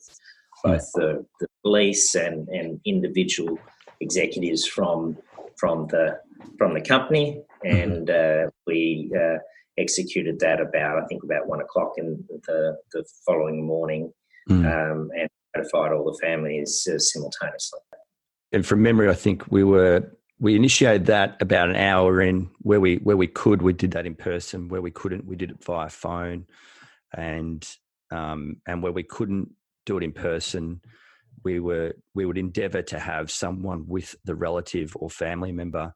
[0.62, 3.58] both the, the police and, and individual
[4.00, 5.16] executives from
[5.56, 6.18] from the
[6.58, 7.76] from the company, mm-hmm.
[7.76, 9.38] and uh, we uh,
[9.78, 14.12] executed that about I think about one o'clock in the the following morning,
[14.50, 14.64] mm.
[14.64, 17.80] um, and notified all the families uh, simultaneously.
[18.56, 22.80] And from memory, I think we were we initiated that about an hour in where
[22.80, 23.60] we where we could.
[23.60, 25.26] We did that in person where we couldn't.
[25.26, 26.46] We did it via phone
[27.14, 27.68] and
[28.10, 29.50] um, and where we couldn't
[29.84, 30.80] do it in person
[31.44, 35.94] we were we would endeavor to have someone with the relative or family member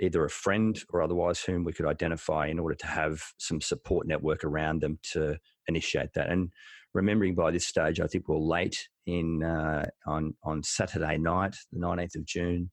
[0.00, 4.06] either a friend or otherwise whom we could identify in order to have some support
[4.06, 5.36] network around them to
[5.68, 6.28] initiate that.
[6.28, 6.50] And
[6.94, 11.78] remembering by this stage i think we're late in uh, on on saturday night the
[11.78, 12.70] 19th of june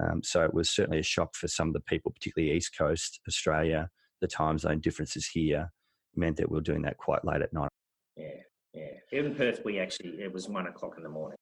[0.00, 3.20] um, so it was certainly a shock for some of the people, particularly East Coast
[3.28, 3.88] Australia.
[4.20, 5.70] The time zone differences here
[6.14, 7.70] meant that we were doing that quite late at night.
[8.16, 8.28] Yeah,
[8.72, 8.86] yeah.
[9.10, 11.36] In Perth, we actually it was one o'clock in the morning.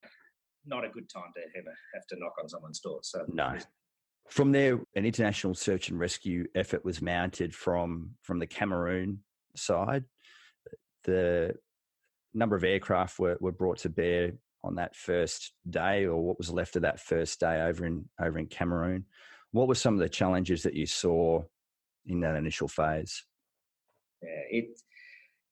[0.67, 3.01] Not a good time to ever have to knock on someone's door.
[3.03, 3.57] So no.
[4.29, 9.21] From there, an international search and rescue effort was mounted from from the Cameroon
[9.57, 10.05] side.
[11.05, 11.55] The
[12.35, 16.51] number of aircraft were, were brought to bear on that first day or what was
[16.51, 19.05] left of that first day over in over in Cameroon.
[19.53, 21.43] What were some of the challenges that you saw
[22.07, 23.25] in that initial phase?
[24.23, 24.81] Yeah, it,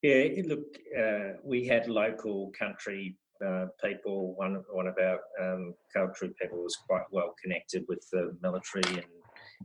[0.03, 0.61] yeah, look,
[0.97, 4.35] uh, we had local country uh, people.
[4.37, 9.05] One one of our um, country people was quite well connected with the military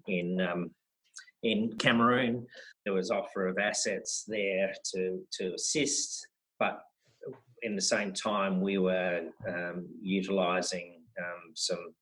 [0.07, 0.71] in in um,
[1.43, 2.47] in Cameroon.
[2.85, 6.27] There was offer of assets there to to assist,
[6.59, 6.81] but
[7.63, 11.93] in the same time, we were um, utilising um, some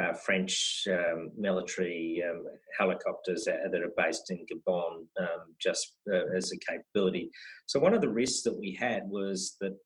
[0.00, 2.44] uh, French um, military um,
[2.78, 7.30] helicopters that, are based in Gabon um, just uh, as a capability.
[7.66, 9.76] So one of the risks that we had was that,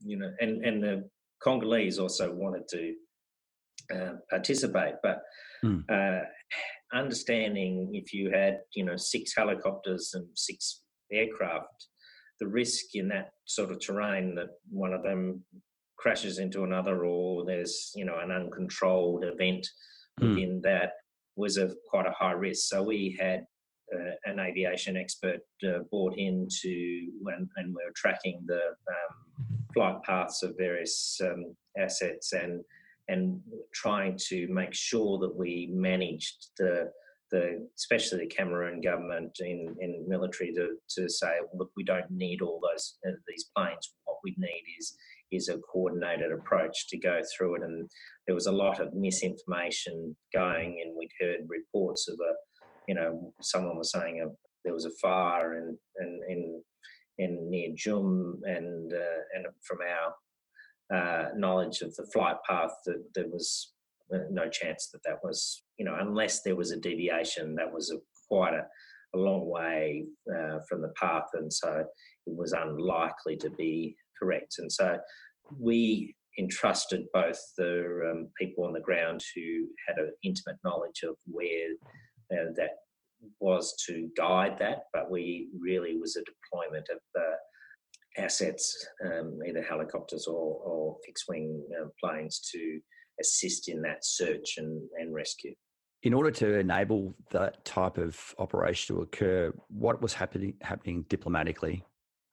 [0.00, 1.08] you know, and, and the
[1.42, 2.94] Congolese also wanted to
[3.94, 5.22] uh, participate, but
[5.64, 5.84] mm.
[6.94, 10.82] understanding if you had, you know, six helicopters and six
[11.12, 11.88] aircraft,
[12.42, 15.44] the risk in that sort of terrain that one of them
[15.96, 19.64] crashes into another or there's you know an uncontrolled event
[20.20, 20.28] mm.
[20.28, 20.94] within that
[21.36, 23.46] was a quite a high risk so we had
[23.94, 28.62] uh, an aviation expert uh, brought in to when, and we are tracking the
[28.96, 29.14] um,
[29.72, 32.60] flight paths of various um, assets and
[33.08, 33.40] and
[33.72, 36.90] trying to make sure that we managed the
[37.32, 42.42] the especially the Cameroon government in, in military to, to say, look, we don't need
[42.42, 43.92] all those uh, these planes.
[44.04, 44.94] What we need is
[45.32, 47.62] is a coordinated approach to go through it.
[47.62, 47.90] And
[48.26, 52.34] there was a lot of misinformation going, and we'd heard reports of a,
[52.86, 54.28] you know, someone was saying a,
[54.64, 56.62] there was a fire in in in,
[57.18, 60.14] in near Djoum, and uh, and from our
[60.92, 63.72] uh, knowledge of the flight path that there was
[64.14, 67.90] uh, no chance that that was, you know, unless there was a deviation, that was
[67.90, 68.66] a, quite a,
[69.14, 71.84] a long way uh, from the path, and so
[72.26, 74.56] it was unlikely to be correct.
[74.58, 74.98] And so
[75.58, 81.16] we entrusted both the um, people on the ground who had an intimate knowledge of
[81.26, 81.68] where
[82.32, 82.70] uh, that
[83.40, 89.62] was to guide that, but we really was a deployment of uh, assets, um, either
[89.62, 92.80] helicopters or, or fixed wing uh, planes to
[93.20, 95.54] assist in that search and, and rescue.
[96.02, 101.84] In order to enable that type of operation to occur, what was happening happening diplomatically?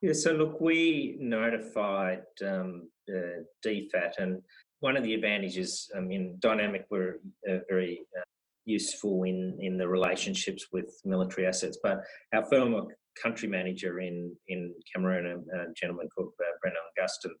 [0.02, 4.42] Yeah, so look, we notified um, uh, DFAT, and
[4.80, 8.22] one of the advantages um, in Dynamiq, we're uh, very uh,
[8.64, 11.78] useful in in the relationships with military assets.
[11.82, 12.00] But
[12.34, 12.82] our former
[13.22, 17.34] country manager in in Cameroon, a, a gentleman called uh, Brendan Augustin,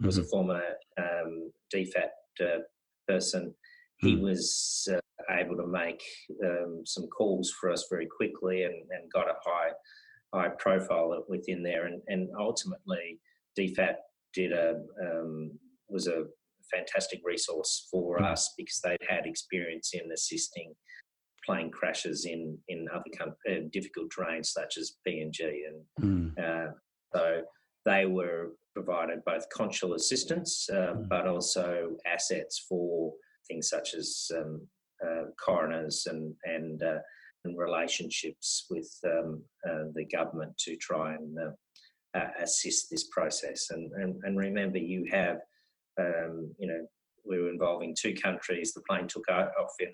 [0.00, 0.26] was mm-hmm.
[0.26, 0.62] a former
[0.98, 2.58] um, DFAT uh,
[3.12, 3.54] person,
[3.98, 4.22] he mm.
[4.22, 4.98] was uh,
[5.30, 6.02] able to make
[6.44, 9.70] um, some calls for us very quickly and, and got a high
[10.34, 11.86] high profile within there.
[11.86, 13.20] And, and ultimately,
[13.58, 13.96] DFAT
[14.34, 16.24] did a um, was a
[16.72, 18.24] fantastic resource for mm.
[18.24, 20.72] us because they'd had experience in assisting
[21.44, 26.38] plane crashes in in other com- uh, difficult terrains such as PNG, and mm.
[26.38, 26.72] uh,
[27.14, 27.42] so
[27.84, 31.08] they were provided both consular assistance, uh, mm.
[31.08, 33.12] but also assets for
[33.48, 34.66] things such as um,
[35.04, 36.98] uh, coroners and and, uh,
[37.44, 41.36] and relationships with um, uh, the government to try and
[42.14, 43.70] uh, assist this process.
[43.70, 45.38] And, and, and remember, you have
[46.00, 46.86] um, you know
[47.24, 48.72] we were involving two countries.
[48.72, 49.92] The plane took off in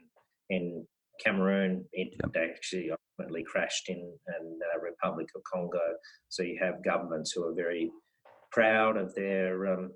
[0.50, 0.86] in
[1.22, 1.84] Cameroon.
[1.92, 2.50] It yep.
[2.50, 5.80] actually ultimately crashed in, in uh, Republic of Congo.
[6.28, 7.90] So you have governments who are very
[8.50, 9.92] proud of their um,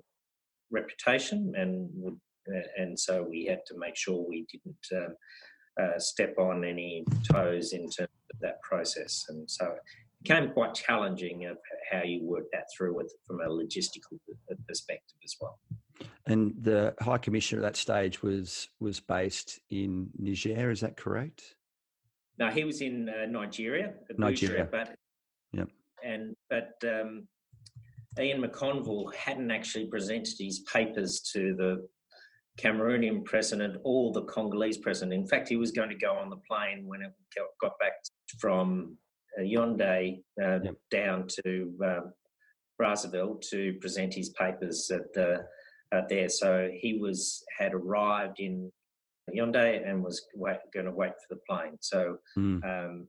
[0.71, 2.19] reputation and would,
[2.53, 5.15] uh, and so we had to make sure we didn't um,
[5.81, 9.25] uh, step on any toes in terms of that process.
[9.29, 9.81] And so it
[10.21, 11.57] became quite challenging of
[11.91, 14.19] how you work that through with, from a logistical
[14.67, 15.59] perspective as well.
[16.25, 20.71] And the High Commissioner at that stage was was based in Niger.
[20.71, 21.55] Is that correct?
[22.39, 23.93] No, he was in uh, Nigeria.
[24.17, 24.95] Nigeria, but
[25.51, 25.69] yep.
[26.03, 27.27] And but um,
[28.19, 31.87] Ian McConville hadn't actually presented his papers to the
[32.59, 35.13] Cameroonian president or the Congolese president.
[35.13, 37.11] In fact, he was going to go on the plane when it
[37.59, 37.93] got back
[38.39, 38.97] from
[39.37, 40.75] uh, Yaoundé uh, yep.
[40.91, 41.99] down to uh,
[42.79, 45.45] Brazzaville to present his papers at the
[45.91, 46.29] uh, there.
[46.29, 48.71] So he was had arrived in
[49.35, 51.77] Yaoundé and was wait, going to wait for the plane.
[51.81, 52.63] So mm.
[52.63, 53.07] um,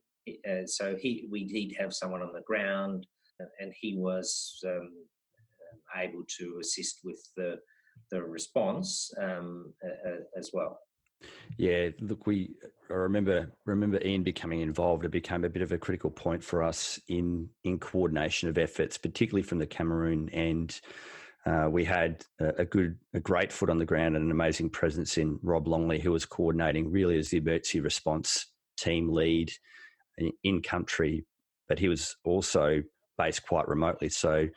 [0.48, 3.06] uh, so he we did have someone on the ground,
[3.60, 4.90] and he was um,
[5.96, 7.58] able to assist with the
[8.10, 9.72] the response um,
[10.36, 10.78] as well.
[11.56, 12.54] Yeah, look, we
[12.90, 15.04] I remember remember Ian becoming involved.
[15.04, 18.98] It became a bit of a critical point for us in in coordination of efforts,
[18.98, 20.80] particularly from the Cameroon end.
[21.46, 24.70] Uh, we had a, a, good, a great foot on the ground and an amazing
[24.70, 28.46] presence in Rob Longley, who was coordinating really as the emergency response
[28.78, 29.52] team lead
[30.16, 31.26] in, in country,
[31.68, 32.82] but he was also
[33.16, 34.48] based quite remotely, so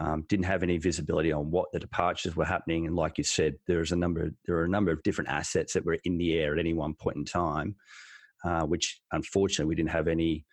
[0.00, 2.86] um, didn't have any visibility on what the departures were happening.
[2.86, 5.72] And like you said, there is a number, there are a number of different assets
[5.72, 7.76] that were in the air at any one point in time,
[8.44, 10.44] uh, which unfortunately we didn't have any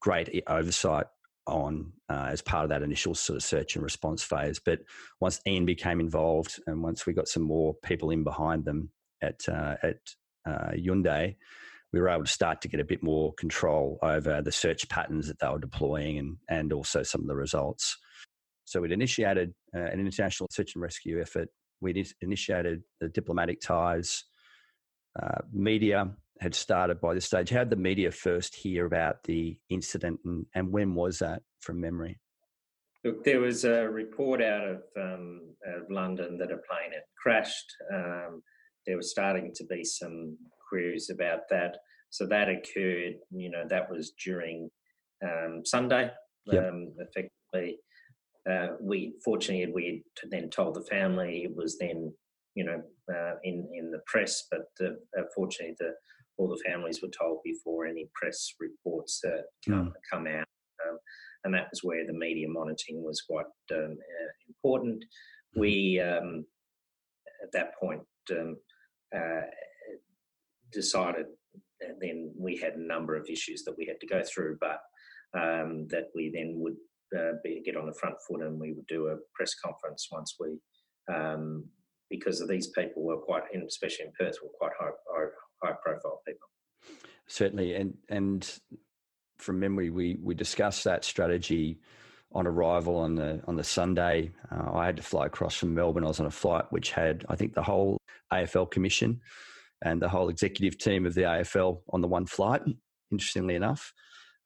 [0.00, 1.06] great oversight
[1.46, 4.60] on uh, as part of that initial sort of search and response phase.
[4.64, 4.80] But
[5.20, 8.90] once Ian became involved, and once we got some more people in behind them
[9.22, 9.98] at uh, at
[10.46, 11.36] uh, Yaoundé,
[11.92, 15.26] we were able to start to get a bit more control over the search patterns
[15.28, 17.96] that they were deploying, and and also some of the results.
[18.64, 21.48] So we'd initiated uh, an international search and rescue effort.
[21.80, 24.24] We'd initiated the diplomatic ties.
[25.20, 26.08] Uh, media
[26.40, 27.50] had started by this stage.
[27.50, 31.80] How did the media first hear about the incident and, and when was that from
[31.80, 32.20] memory?
[33.04, 37.74] Look, there was a report out of, um, of London that a plane had crashed.
[37.92, 38.42] Um,
[38.86, 40.36] there was starting to be some
[40.70, 41.76] queries about that.
[42.10, 44.70] So that occurred, you know, that was during
[45.22, 46.10] um, Sunday,
[46.46, 46.68] yep.
[46.68, 47.78] Um, effectively.
[48.50, 52.10] Uh, we fortunately we then told the family it was then
[52.54, 52.82] you know
[53.14, 55.92] uh, in in the press, but uh, fortunately the
[56.40, 59.92] all the families were told before any press reports uh, come, mm.
[60.10, 60.46] come out.
[60.88, 60.98] Um,
[61.44, 65.04] and that was where the media monitoring was quite um, uh, important.
[65.54, 65.60] Hmm.
[65.60, 66.46] We, um,
[67.42, 68.00] at that point,
[70.72, 71.26] decided
[72.00, 74.80] then we had a number of issues that we had to go through, but
[75.34, 76.76] um, that we then would
[77.16, 80.36] uh, be, get on the front foot and we would do a press conference once
[80.38, 80.58] we,
[81.12, 81.64] um,
[82.08, 85.26] because of these people were quite, especially in Perth, were quite high, high,
[85.62, 86.48] high profile people.
[87.26, 88.58] Certainly, and and
[89.38, 91.78] from memory, we we discussed that strategy
[92.32, 94.32] on arrival on the on the Sunday.
[94.50, 96.02] Uh, I had to fly across from Melbourne.
[96.02, 97.98] I was on a flight which had, I think, the whole
[98.32, 99.20] AFL commission
[99.82, 102.62] and the whole executive team of the AFL on the one flight.
[103.10, 103.92] Interestingly enough,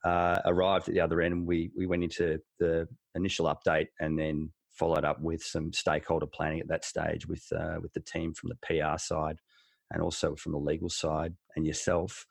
[0.04, 1.46] uh, arrived at the other end.
[1.46, 6.60] We we went into the initial update and then followed up with some stakeholder planning
[6.60, 9.36] at that stage with uh, with the team from the PR side
[9.90, 12.26] and also from the legal side and yourself.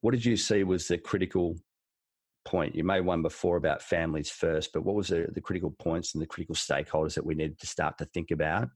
[0.00, 1.56] What did you see was the critical
[2.44, 2.74] point?
[2.74, 6.22] You made one before about families first, but what was the, the critical points and
[6.22, 8.68] the critical stakeholders that we needed to start to think about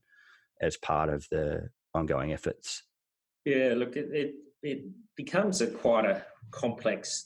[0.61, 2.83] as part of the ongoing efforts?
[3.45, 4.85] Yeah, look, it, it,
[5.15, 7.23] becomes a quite a complex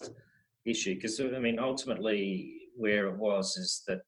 [0.65, 4.01] issue because I mean, ultimately, where it was is that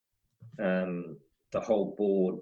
[0.62, 1.18] um,
[1.54, 2.36] the whole board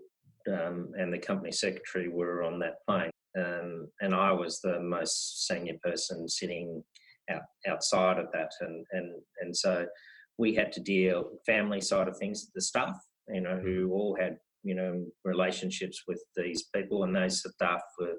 [0.52, 5.48] um, and the company secretary were on that plane um, and I was the most
[5.48, 6.84] senior person sitting
[7.30, 9.86] out, outside of that, and and and so
[10.38, 12.96] we had to deal family side of things, the staff,
[13.28, 18.16] you know, who all had you know relationships with these people, and those staff were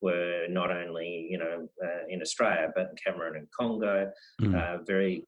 [0.00, 4.54] were not only you know uh, in Australia but in Cameroon and Congo, mm.
[4.54, 5.26] uh, very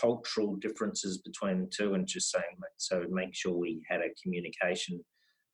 [0.00, 2.44] cultural differences between the two, and just saying
[2.76, 5.04] so make sure we had a communication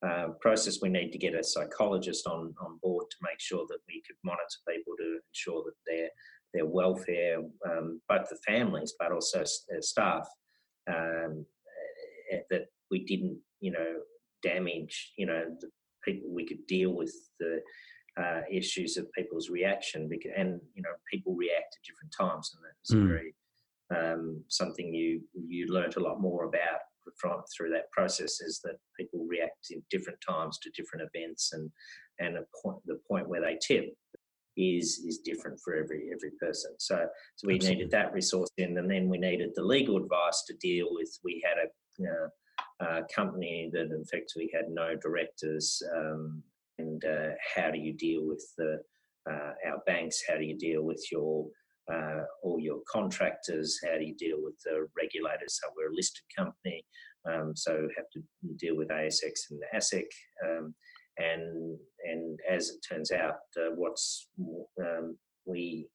[0.07, 0.79] uh, process.
[0.83, 4.17] We need to get a psychologist on, on board to make sure that we could
[4.25, 6.09] monitor people to ensure that their
[6.55, 9.43] their welfare, um, both the families but also
[9.81, 10.29] staff,
[10.87, 11.47] um,
[12.31, 14.01] eh, that we didn't, you know,
[14.43, 15.69] damage, you know, the
[16.05, 16.29] people.
[16.35, 17.61] We could deal with the
[18.21, 22.65] uh, issues of people's reaction, because, and you know, people react at different times, and
[22.65, 23.09] that's mm.
[23.09, 23.35] very
[23.95, 26.81] um, something you you learnt a lot more about
[27.19, 31.71] from through that process is that people react in different times to different events, and
[32.19, 33.93] and point, the point where they tip
[34.57, 36.73] is is different for every every person.
[36.79, 37.07] So
[37.37, 37.77] so we Absolutely.
[37.77, 41.11] needed that resource in, and then we needed the legal advice to deal with.
[41.25, 42.29] We had a know,
[42.81, 46.43] uh, company that effectively had no directors, um,
[46.79, 48.79] and uh, how do you deal with the
[49.31, 50.23] uh, our banks?
[50.29, 51.47] How do you deal with your
[51.93, 53.79] uh, all your contractors?
[53.85, 55.61] How do you deal with the regulators?
[55.61, 56.85] So we're a listed company,
[57.29, 58.23] um, so have to
[58.59, 60.07] deal with ASX and ASIC.
[60.47, 60.75] Um,
[61.19, 64.29] and and as it turns out, uh, what's
[64.81, 65.89] um, we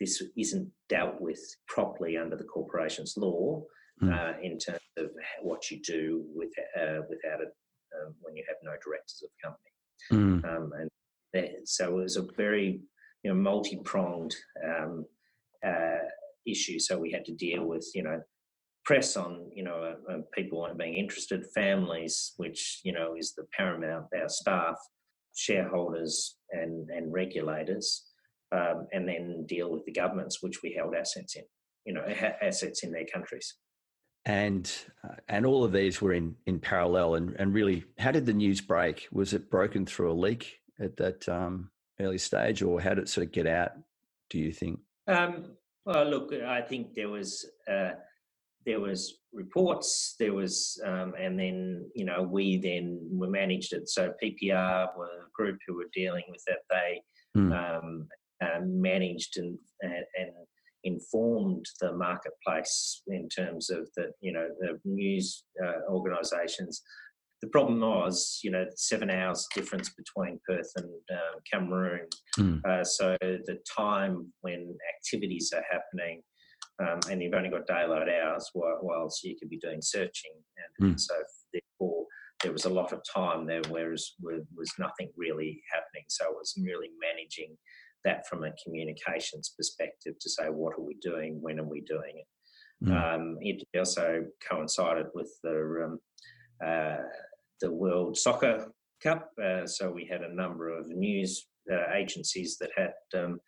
[0.00, 3.62] this isn't dealt with properly under the corporations law
[4.02, 4.12] mm.
[4.12, 5.06] uh, in terms of
[5.42, 6.50] what you do with
[6.80, 7.52] uh, without it
[7.94, 9.73] um, when you have no directors of the company.
[10.12, 10.44] Mm.
[10.44, 10.72] Um,
[11.34, 12.80] and so it was a very
[13.22, 14.34] you know multi-pronged
[14.64, 15.04] um,
[15.66, 16.06] uh,
[16.46, 16.78] issue.
[16.78, 18.20] So we had to deal with you know
[18.84, 23.46] press on you know uh, uh, people being interested, families, which you know is the
[23.56, 24.06] paramount.
[24.14, 24.76] Our staff,
[25.34, 28.04] shareholders, and and regulators,
[28.52, 31.44] um, and then deal with the governments, which we held assets in.
[31.84, 32.04] You know,
[32.42, 33.54] assets in their countries
[34.26, 34.70] and
[35.02, 37.14] uh, and all of these were in in parallel.
[37.16, 39.08] And and really how did the news break?
[39.12, 41.70] Was it broken through a leak at that um,
[42.00, 43.72] early stage or how did it sort of get out
[44.30, 44.80] do you think?
[45.06, 47.90] Um, well look i think there was uh,
[48.64, 53.88] there was reports there was um, and then you know we then we managed it.
[53.88, 57.02] So PPR were a group who were dealing with that they
[57.36, 57.52] mm.
[58.40, 60.30] uh, managed and, and, and
[60.84, 66.82] informed the marketplace in terms of the you know the news uh, organisations.
[67.42, 72.06] The problem was, you know, seven hours difference between Perth and uh, Cameroon.
[72.38, 72.64] Mm.
[72.64, 76.22] Uh, so the time when activities are happening,
[76.80, 80.32] um, and you've only got daylight hours, while, whilst you could be doing searching,
[80.80, 80.98] and mm.
[80.98, 81.14] so
[81.52, 82.06] therefore
[82.42, 86.04] there was a lot of time there, whereas was, was nothing really happening.
[86.08, 87.56] So it was really managing
[88.04, 92.14] that from a communications perspective to say what are we doing, when are we doing
[92.16, 92.26] it.
[92.84, 93.14] Mm.
[93.14, 95.98] Um, it also coincided with the um,
[96.64, 97.02] uh,
[97.60, 98.70] the World Soccer
[99.02, 103.38] Cup, uh, so we had a number of news uh, agencies that had um,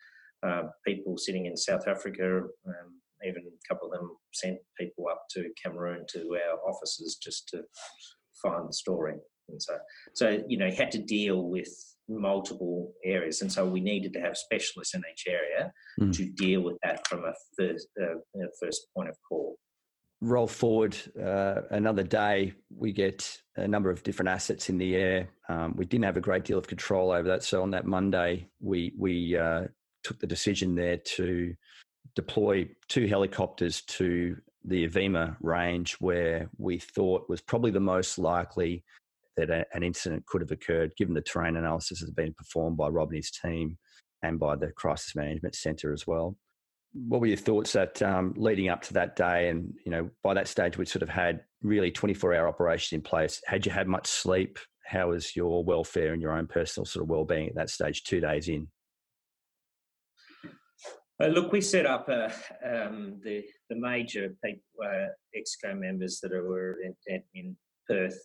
[0.47, 2.43] uh, people sitting in South Africa.
[2.67, 7.49] Um, even a couple of them sent people up to Cameroon to our offices just
[7.49, 7.63] to
[8.43, 9.15] find the story.
[9.49, 9.79] And so,
[10.15, 11.69] so you know, you had to deal with
[12.09, 16.15] multiple areas, and so we needed to have specialists in each area mm.
[16.17, 19.57] to deal with that from a first, uh, first point of call.
[20.23, 25.29] Roll forward uh, another day, we get a number of different assets in the air.
[25.49, 28.49] Um, we didn't have a great deal of control over that, so on that Monday,
[28.61, 29.65] we we uh,
[30.05, 31.55] took the decision there to
[32.15, 38.85] deploy two helicopters to the Avima range, where we thought was probably the most likely
[39.37, 42.89] that a, an incident could have occurred, given the terrain analysis has been performed by
[42.89, 43.79] Rob and his team
[44.23, 46.37] and by the Crisis Management Centre as well.
[47.09, 49.49] What were your thoughts that um, leading up to that day?
[49.49, 53.41] And you know, by that stage, we'd sort of had really 24-hour operations in place.
[53.47, 54.59] Had you had much sleep?
[54.87, 58.05] How was your welfare and your own personal sort of well-being at that stage?
[58.05, 58.69] Two days in.
[61.23, 62.29] Uh, look, we set up uh,
[62.65, 67.57] um, the the major people, uh, Exco members that were in, in
[67.89, 68.19] Perth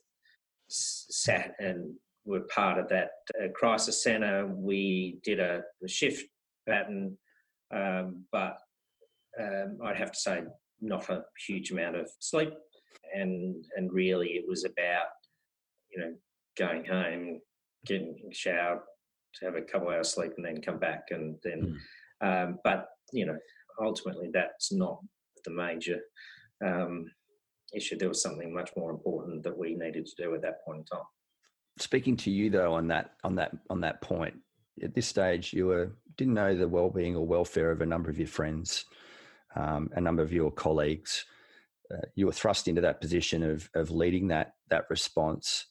[0.72, 1.94] sat and
[2.26, 3.10] were part of that
[3.42, 4.48] uh, crisis centre.
[4.48, 6.26] We did a, a shift
[6.68, 7.18] pattern,
[7.74, 8.58] um, but
[9.40, 10.44] um, I'd have to say
[10.82, 12.54] not a huge amount of sleep,
[13.14, 15.08] and and really it was about
[15.90, 16.14] you know
[16.58, 17.40] going home,
[17.86, 18.80] getting showered,
[19.36, 21.62] to have a couple hours sleep, and then come back, and then.
[21.62, 21.78] Mm.
[22.24, 23.38] Um, but you know,
[23.82, 25.00] ultimately that's not
[25.44, 26.00] the major
[26.64, 27.06] um,
[27.74, 27.98] issue.
[27.98, 30.86] There was something much more important that we needed to do at that point in
[30.86, 31.06] time.
[31.80, 34.36] Speaking to you though on that on that on that point,
[34.84, 38.18] at this stage you were didn't know the well-being or welfare of a number of
[38.18, 38.86] your friends,
[39.56, 41.26] um, a number of your colleagues.
[41.92, 45.68] Uh, you were thrust into that position of of leading that that response,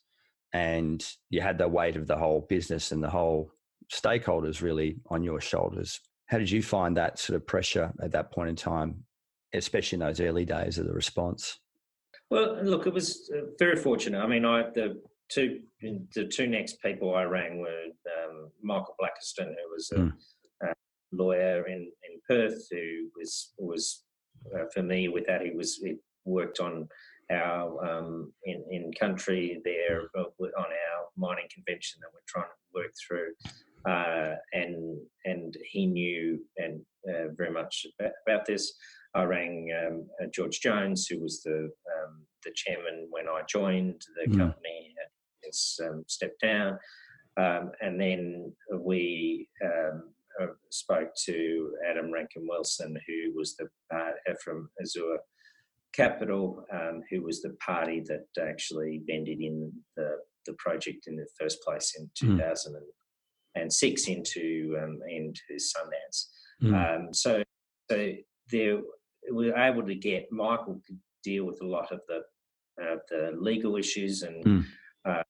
[0.52, 3.52] and you had the weight of the whole business and the whole
[3.92, 6.00] stakeholders really on your shoulders.
[6.26, 9.04] How did you find that sort of pressure at that point in time,
[9.52, 11.58] especially in those early days of the response?
[12.30, 14.20] Well, look, it was uh, very fortunate.
[14.20, 15.60] I mean, I the two
[16.14, 20.72] the two next people I rang were um, Michael Blakiston, who was a, mm.
[21.12, 24.04] lawyer in, in Perth, who was was
[24.54, 25.42] uh, familiar with that.
[25.42, 26.88] He was he worked on
[27.32, 32.74] our um, in in country there uh, on our mining convention that we're trying to
[32.74, 33.32] work through,
[33.90, 38.74] uh, and and he knew and uh, very much about, about, this.
[39.14, 41.70] I rang um, uh, George Jones, who was the
[42.44, 44.38] the chairman when I joined the mm.
[44.38, 44.94] company.
[45.44, 46.78] Has um, stepped down,
[47.38, 50.10] um, and then we um,
[50.40, 55.18] uh, spoke to Adam Rankine-Wilson, who was the uh, from Azure
[55.94, 60.16] Capital, um, who was the party that actually vended in the,
[60.46, 62.36] the project in the first place in mm.
[62.36, 66.26] 2006 into um, into Sundance.
[66.62, 67.14] Mm.
[67.14, 67.42] so
[67.90, 68.12] so
[68.50, 68.80] there
[69.32, 70.80] we were able to get Michael
[71.22, 72.22] deal with a lot of the
[72.82, 74.64] uh, the legal issues and mm.
[75.04, 75.22] uh,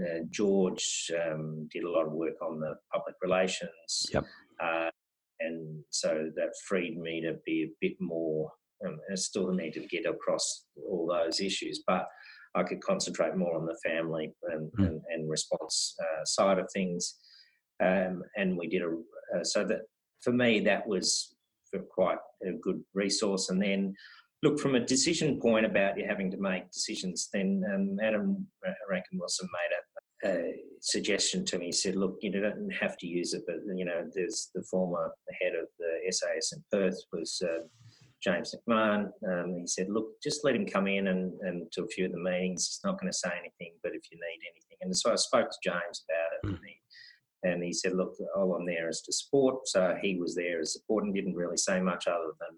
[0.00, 4.06] uh, George um, did a lot of work on the public relations.
[4.12, 4.24] Yep.
[4.62, 4.90] Uh,
[5.40, 8.50] and so that freed me to be a bit more.
[8.86, 12.06] Um, I still need to get across all those issues, but
[12.54, 14.86] I could concentrate more on the family and, mm.
[14.86, 17.16] and, and, response uh, side of things.
[17.82, 18.88] Um, and we did a
[19.34, 19.80] uh, so that
[20.20, 21.34] for me that was
[21.90, 23.48] quite a good resource.
[23.48, 23.94] And then
[24.42, 27.28] look from a decision point about you having to make decisions.
[27.32, 28.46] Then um, Adam
[28.90, 29.82] Rankine-Wilson made a
[30.24, 31.66] uh, suggestion to me.
[31.66, 35.12] He said, "Look, you don't have to use it, but you know, there's the former
[35.40, 37.66] head of the SAS in Perth was uh,
[38.22, 39.10] James McMahon.
[39.28, 42.12] Um, he said, look, just let him come in and, and to a few of
[42.12, 42.66] the meetings.
[42.66, 45.50] He's not going to say anything, but if you need anything, and so I spoke
[45.50, 46.56] to James about it, mm.
[46.56, 49.66] and, he, and he said, look, all I'm there is to support.
[49.66, 52.56] So he was there as support and didn't really say much other than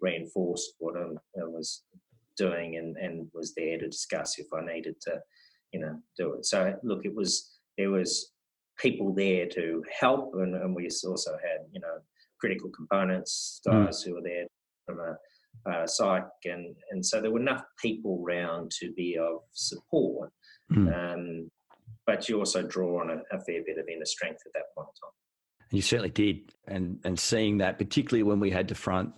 [0.00, 1.82] reinforce what I was
[2.36, 5.20] doing and, and was there to discuss if I needed to
[5.72, 6.46] you know, do it.
[6.46, 8.32] So look, it was there was
[8.78, 11.98] people there to help, and, and we also had you know
[12.40, 14.06] critical components guys mm.
[14.06, 14.46] who were there
[14.86, 19.40] from a uh, psych, and and so there were enough people around to be of
[19.52, 20.30] support.
[20.72, 21.14] Mm.
[21.14, 21.50] Um,
[22.04, 24.88] but you also draw on a, a, fair bit of inner strength at that point
[24.88, 25.70] in time.
[25.70, 29.12] You certainly did, and and seeing that, particularly when we had to front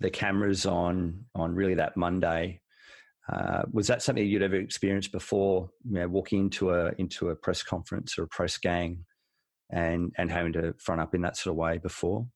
[0.00, 2.60] the cameras on on really that Monday
[3.30, 5.70] uh, was that something you'd ever experienced before?
[5.88, 9.04] You know, walking into a into a press conference or a press gang,
[9.70, 12.26] and and having to front up in that sort of way before?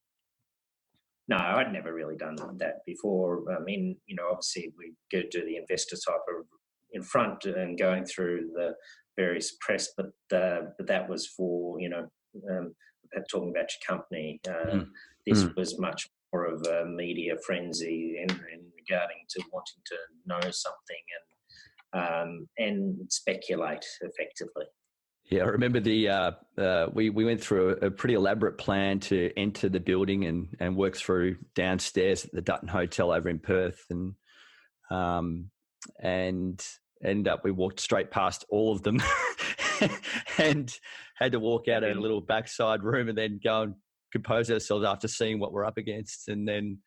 [1.27, 3.43] No, I'd never really done that before.
[3.51, 6.45] I mean, you know, obviously we go do the investor type of
[6.93, 8.75] in front and going through the
[9.17, 12.07] various press, but uh, but that was for you know
[12.51, 12.75] um,
[13.31, 14.41] talking about your company.
[14.47, 14.89] Uh, mm.
[15.27, 15.57] This mm.
[15.57, 20.97] was much more of a media frenzy in, in regarding to wanting to know something
[21.15, 21.25] and
[21.97, 24.65] um, and speculate effectively.
[25.31, 28.99] Yeah, I remember the uh, uh, we we went through a, a, pretty elaborate plan
[29.01, 33.39] to enter the building and and work through downstairs at the Duxton Hotel over in
[33.39, 34.15] Perth, and
[34.91, 35.51] um,
[36.01, 36.63] and
[37.03, 39.01] end up we walked straight past all of them,
[40.39, 40.77] and
[41.17, 43.75] had to walk out in a little backside room and then go and
[44.15, 46.79] compose ourselves after seeing what we're up against, and then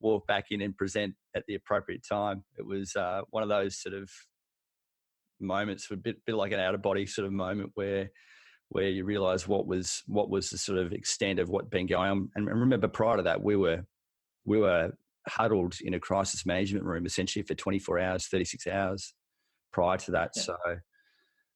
[0.00, 2.44] walk back in and present at the appropriate time.
[2.56, 4.08] It was uh, one of those sort of
[5.40, 8.10] moments, a bit, bit like an out of body sort of moment where
[8.70, 12.10] where you realise what was what was the sort of extent of what been going
[12.10, 12.30] on.
[12.36, 13.82] And remember, prior to that, we were
[14.44, 14.92] we were
[15.26, 19.14] huddled in a crisis management room essentially for 24 hours, 36 hours
[19.72, 20.30] prior to that.
[20.36, 20.42] Yeah.
[20.42, 20.56] So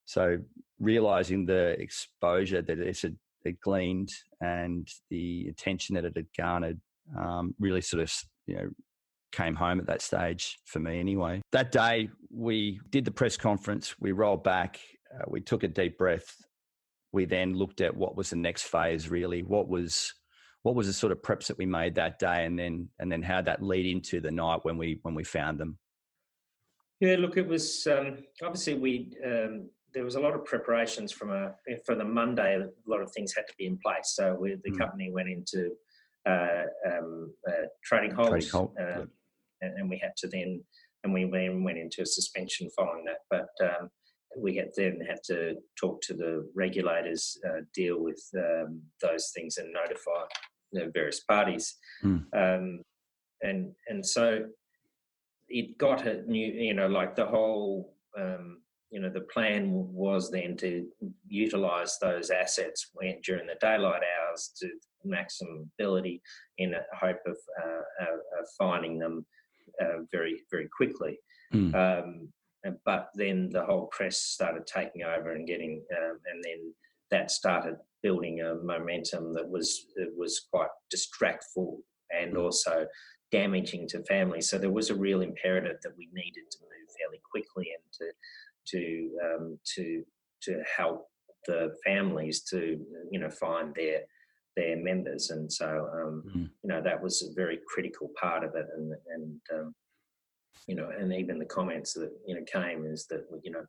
[0.05, 0.39] so
[0.81, 6.81] realizing the exposure that it had, it gleaned and the attention that it had garnered
[7.19, 8.13] um, really sort of
[8.47, 8.69] you know
[9.33, 11.41] came home at that stage for me anyway.
[11.53, 14.79] That day we did the press conference, we rolled back,
[15.15, 16.37] uh, we took a deep breath.
[17.13, 20.13] We then looked at what was the next phase really, what was
[20.63, 23.23] what was the sort of preps that we made that day and then and then
[23.23, 25.79] how that lead into the night when we when we found them.
[27.01, 31.31] Yeah, look, it was um, obviously we um, there was a lot of preparations from
[31.31, 31.53] a
[31.85, 32.57] for the Monday.
[32.57, 34.15] A lot of things had to be in place.
[34.15, 34.79] So we, the mm.
[34.79, 35.71] company went into
[36.27, 39.09] uh, um, uh, trading halt, trading halt uh, yep.
[39.61, 40.63] and, and, we had to then,
[41.03, 43.19] and we then went into a suspension following that.
[43.29, 43.91] But um,
[44.39, 49.59] we had then had to talk to the regulators, uh, deal with um, those things,
[49.59, 50.25] and notify
[50.73, 51.77] the various parties.
[52.05, 52.25] Mm.
[52.35, 52.83] Um,
[53.43, 54.45] and and so
[55.49, 58.63] it got a new, you know, like the whole um,
[58.93, 60.87] you know, the plan was then to
[61.27, 64.69] utilize those assets when, during the daylight hours to
[65.03, 66.21] maximum ability
[66.59, 68.05] in a hope of, uh,
[68.39, 69.25] of finding them
[69.81, 71.19] uh, very, very quickly.
[71.55, 71.75] Mm.
[71.75, 72.29] Um,
[72.85, 76.75] but then the whole press started taking over and getting, um, and then
[77.11, 79.87] that started building a momentum that was
[80.17, 81.79] was quite distractful
[82.11, 82.43] and mm.
[82.43, 82.87] also
[83.33, 84.49] damaging to families.
[84.49, 88.13] So there was a real imperative that we needed to move fairly quickly and to
[88.69, 90.03] to um, to
[90.43, 91.07] to help
[91.47, 92.79] the families to
[93.11, 94.03] you know find their
[94.57, 96.51] their members, and so um, mm.
[96.63, 99.75] you know that was a very critical part of it, and and um,
[100.67, 103.65] you know, and even the comments that you know came is that you know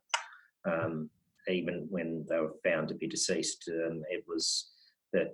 [0.70, 1.10] um,
[1.48, 4.70] even when they were found to be deceased, um, it was
[5.12, 5.32] that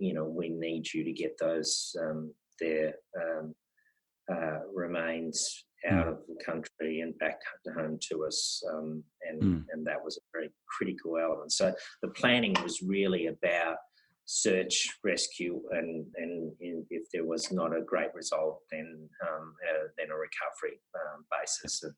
[0.00, 3.54] you know we need you to get those um, their um,
[4.32, 6.08] uh, remains out mm.
[6.10, 7.38] of the country and back
[7.74, 9.64] home to us, um, and mm.
[9.72, 11.52] and that was a very critical element.
[11.52, 13.76] So the planning was really about
[14.26, 16.52] search, rescue, and and
[16.90, 21.82] if there was not a great result, then um, uh, then a recovery um, basis.
[21.82, 21.94] And,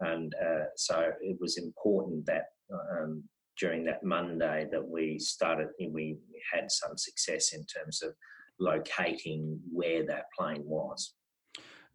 [0.00, 3.22] and uh, so it was important that um,
[3.58, 6.18] during that Monday that we started, we
[6.52, 8.14] had some success in terms of
[8.58, 11.14] locating where that plane was.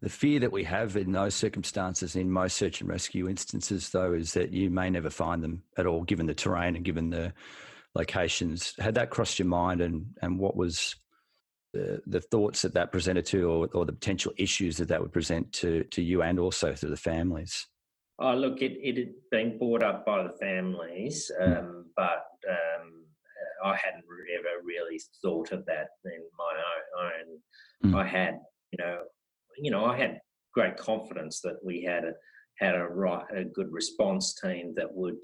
[0.02, 4.12] The fear that we have in those circumstances, in most search and rescue instances, though,
[4.12, 7.32] is that you may never find them at all, given the terrain and given the
[7.94, 8.74] locations.
[8.78, 10.96] Had that crossed your mind, and and what was
[11.72, 15.12] the, the thoughts that that presented to, or, or the potential issues that that would
[15.12, 17.66] present to to you and also to the families?
[18.18, 21.52] Oh, look, it, it had been brought up by the families, hmm.
[21.52, 23.06] um, but um,
[23.64, 24.04] I hadn't
[24.38, 26.52] ever really thought of that in my
[27.02, 27.90] own.
[27.90, 27.96] Mm.
[27.96, 28.40] I had,
[28.72, 29.00] you know,
[29.58, 30.20] you know, I had
[30.54, 32.12] great confidence that we had a
[32.58, 35.18] had a right a good response team that would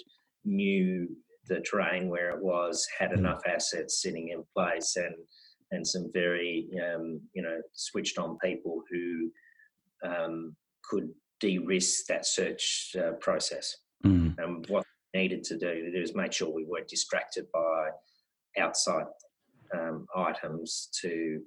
[0.44, 1.08] knew
[1.48, 3.18] the terrain where it was, had mm.
[3.18, 5.14] enough assets sitting in place, and
[5.70, 9.30] and some very um, you know switched on people who
[10.04, 11.08] um, could
[11.40, 13.76] de-risk that search uh, process.
[14.04, 14.36] Mm.
[14.38, 17.90] And what needed to do is make sure we weren't distracted by
[18.58, 19.06] outside
[19.74, 21.40] um, items to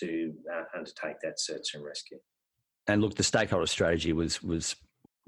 [0.00, 2.18] to uh, undertake that search and rescue.
[2.86, 4.76] And look, the stakeholder strategy was was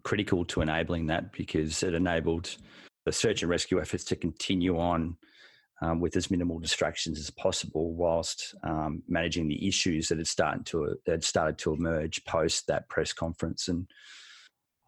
[0.05, 2.57] critical to enabling that because it enabled
[3.05, 5.17] the search and rescue efforts to continue on
[5.81, 10.67] um, with as minimal distractions as possible, whilst um, managing the issues that had started
[10.67, 13.69] to started to emerge post that press conference.
[13.69, 13.87] And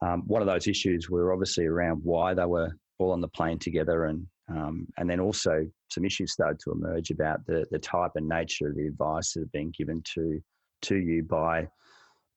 [0.03, 3.59] um, one of those issues were obviously around why they were all on the plane
[3.59, 8.12] together, and um, and then also some issues started to emerge about the the type
[8.16, 10.40] and nature of the advice that had been given to
[10.82, 11.68] to you by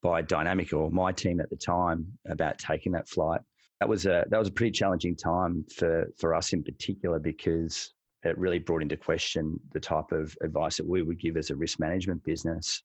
[0.02, 3.42] by Dynamiq or my team at the time about taking that flight.
[3.80, 7.94] That was a that was a pretty challenging time for for us in particular because
[8.24, 11.56] it really brought into question the type of advice that we would give as a
[11.56, 12.82] risk management business.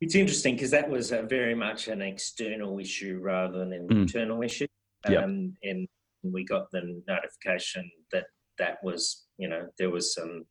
[0.00, 4.02] It's interesting because that was very much an external issue rather than an mm.
[4.02, 4.66] internal issue.
[5.08, 5.24] Yep.
[5.24, 5.88] Um, and
[6.22, 8.26] we got the notification that
[8.58, 10.44] that was, you know, there was some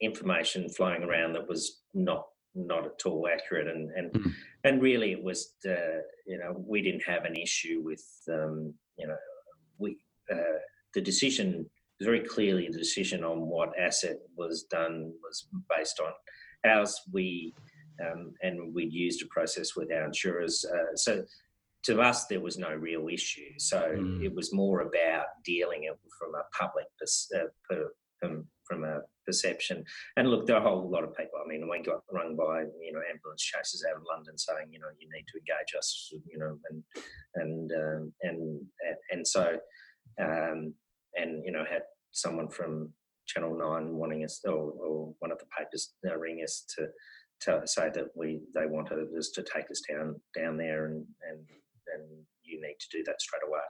[0.00, 2.26] information flowing around that was not
[2.56, 4.32] not at all accurate and and mm.
[4.62, 9.08] and really it was uh, you know we didn't have an issue with um, you
[9.08, 9.16] know
[9.78, 9.96] we
[10.32, 10.58] uh,
[10.94, 11.68] the decision
[12.00, 16.12] very clearly the decision on what asset was done was based on
[16.64, 17.00] ours.
[17.12, 17.54] We
[18.04, 20.64] um, and we used a process with our insurers.
[20.64, 21.24] Uh, so
[21.84, 23.52] to us, there was no real issue.
[23.58, 24.22] So mm.
[24.24, 27.90] it was more about dealing it from a public pers- uh, per,
[28.24, 29.84] um, from a perception.
[30.16, 31.38] And look, there are a whole lot of people.
[31.44, 34.78] I mean, we got rung by you know ambulance chasers out of London saying you
[34.78, 36.82] know you need to engage us, you know, and
[37.34, 38.60] and um, and
[39.10, 39.58] and so
[40.20, 40.74] um,
[41.16, 41.82] and you know had
[42.12, 42.92] someone from
[43.26, 46.88] Channel Nine wanting us, or, or one of the papers now ring us to,
[47.40, 51.40] to say that we they wanted us to take us down down there, and and
[51.92, 52.04] and
[52.42, 53.60] you need to do that straight away.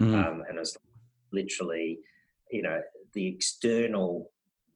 [0.00, 0.26] Mm.
[0.26, 0.76] Um, and it's
[1.32, 1.98] literally,
[2.50, 2.80] you know,
[3.12, 4.30] the external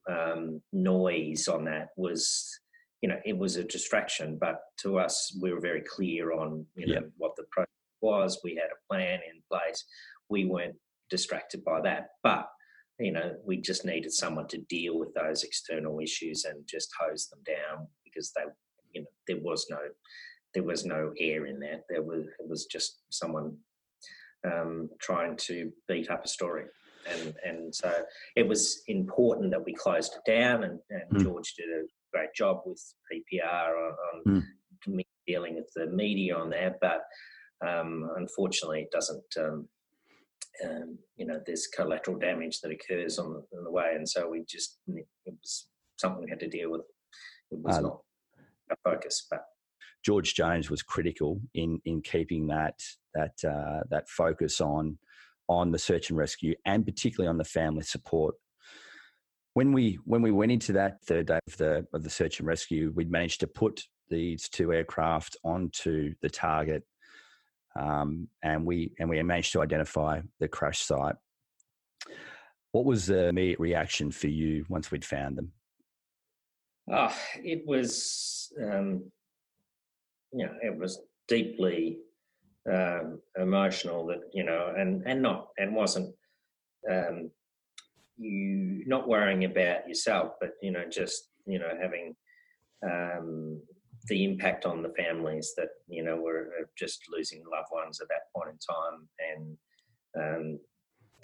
[0.09, 2.59] um, noise on that was
[3.01, 6.93] you know, it was a distraction, but to us, we were very clear on, you
[6.93, 7.69] know, what the process
[8.01, 8.41] was.
[8.43, 9.85] We had a plan in place.
[10.29, 10.75] We weren't
[11.09, 12.09] distracted by that.
[12.25, 12.49] But
[12.99, 17.29] you know, we just needed someone to deal with those external issues and just hose
[17.29, 18.43] them down because they,
[18.93, 19.79] you know, there was no,
[20.55, 21.85] there was no air in that.
[21.89, 23.57] There was, it was just someone
[24.45, 26.65] um, trying to beat up a story.
[27.11, 27.93] And, and so
[28.37, 31.23] it was important that we closed it down and, and mm.
[31.23, 33.95] George did a great job with PPR on,
[34.27, 34.45] on
[34.87, 35.03] mm.
[35.27, 36.79] dealing with the media on that.
[36.81, 37.03] But
[37.67, 39.69] um, unfortunately, it doesn't, um,
[40.65, 44.29] um, you know, there's collateral damage that occurs on the, on the, way, and so
[44.29, 46.83] we just it was something we had to deal with.
[47.51, 48.01] It was um, not
[48.71, 49.45] a focus, but
[50.05, 52.81] George Jones was critical in in keeping that
[53.15, 54.99] that uh, that focus on
[55.49, 58.35] on the search and rescue, and particularly on the family support.
[59.55, 62.47] When we when we went into that third day of the of the search and
[62.47, 66.85] rescue, we'd managed to put these two aircraft onto the target,
[67.79, 71.17] um, and we and we managed to identify the crash site.
[72.73, 75.53] What was the immediate reaction for you once we'd found them?
[76.91, 79.11] Oh, it was, um,
[80.33, 81.99] you know, it was deeply
[82.71, 86.15] um, emotional that you know, and and not and wasn't
[86.91, 87.31] um,
[88.17, 92.15] you not worrying about yourself, but you know, just you know, having
[92.85, 93.61] um,
[94.07, 98.33] the impact on the families that you know were just losing loved ones at that
[98.35, 99.57] point in time, and
[100.19, 100.61] um,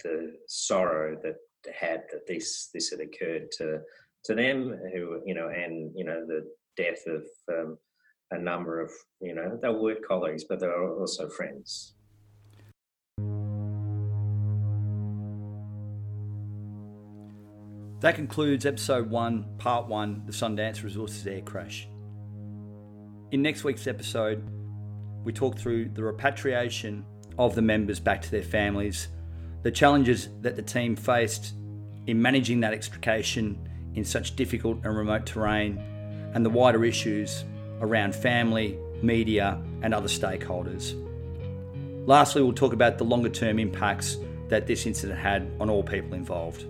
[0.02, 1.36] the sorrow that
[1.72, 3.80] had that this this had occurred to
[4.24, 6.44] to them, who you know, and you know, the
[6.76, 7.78] death of um,
[8.34, 11.94] a number of you know, they were work colleagues, but they were also friends.
[18.00, 21.88] That concludes episode one, part one, the Sundance Resources air crash.
[23.30, 24.46] In next week's episode,
[25.24, 27.06] we talk through the repatriation
[27.38, 29.08] of the members back to their families,
[29.62, 31.54] the challenges that the team faced
[32.06, 33.58] in managing that extrication
[33.94, 35.78] in such difficult and remote terrain,
[36.34, 37.44] and the wider issues
[37.80, 41.00] around family, media, and other stakeholders.
[42.06, 44.18] Lastly, we'll talk about the longer term impacts
[44.48, 46.64] that this incident had on all people involved.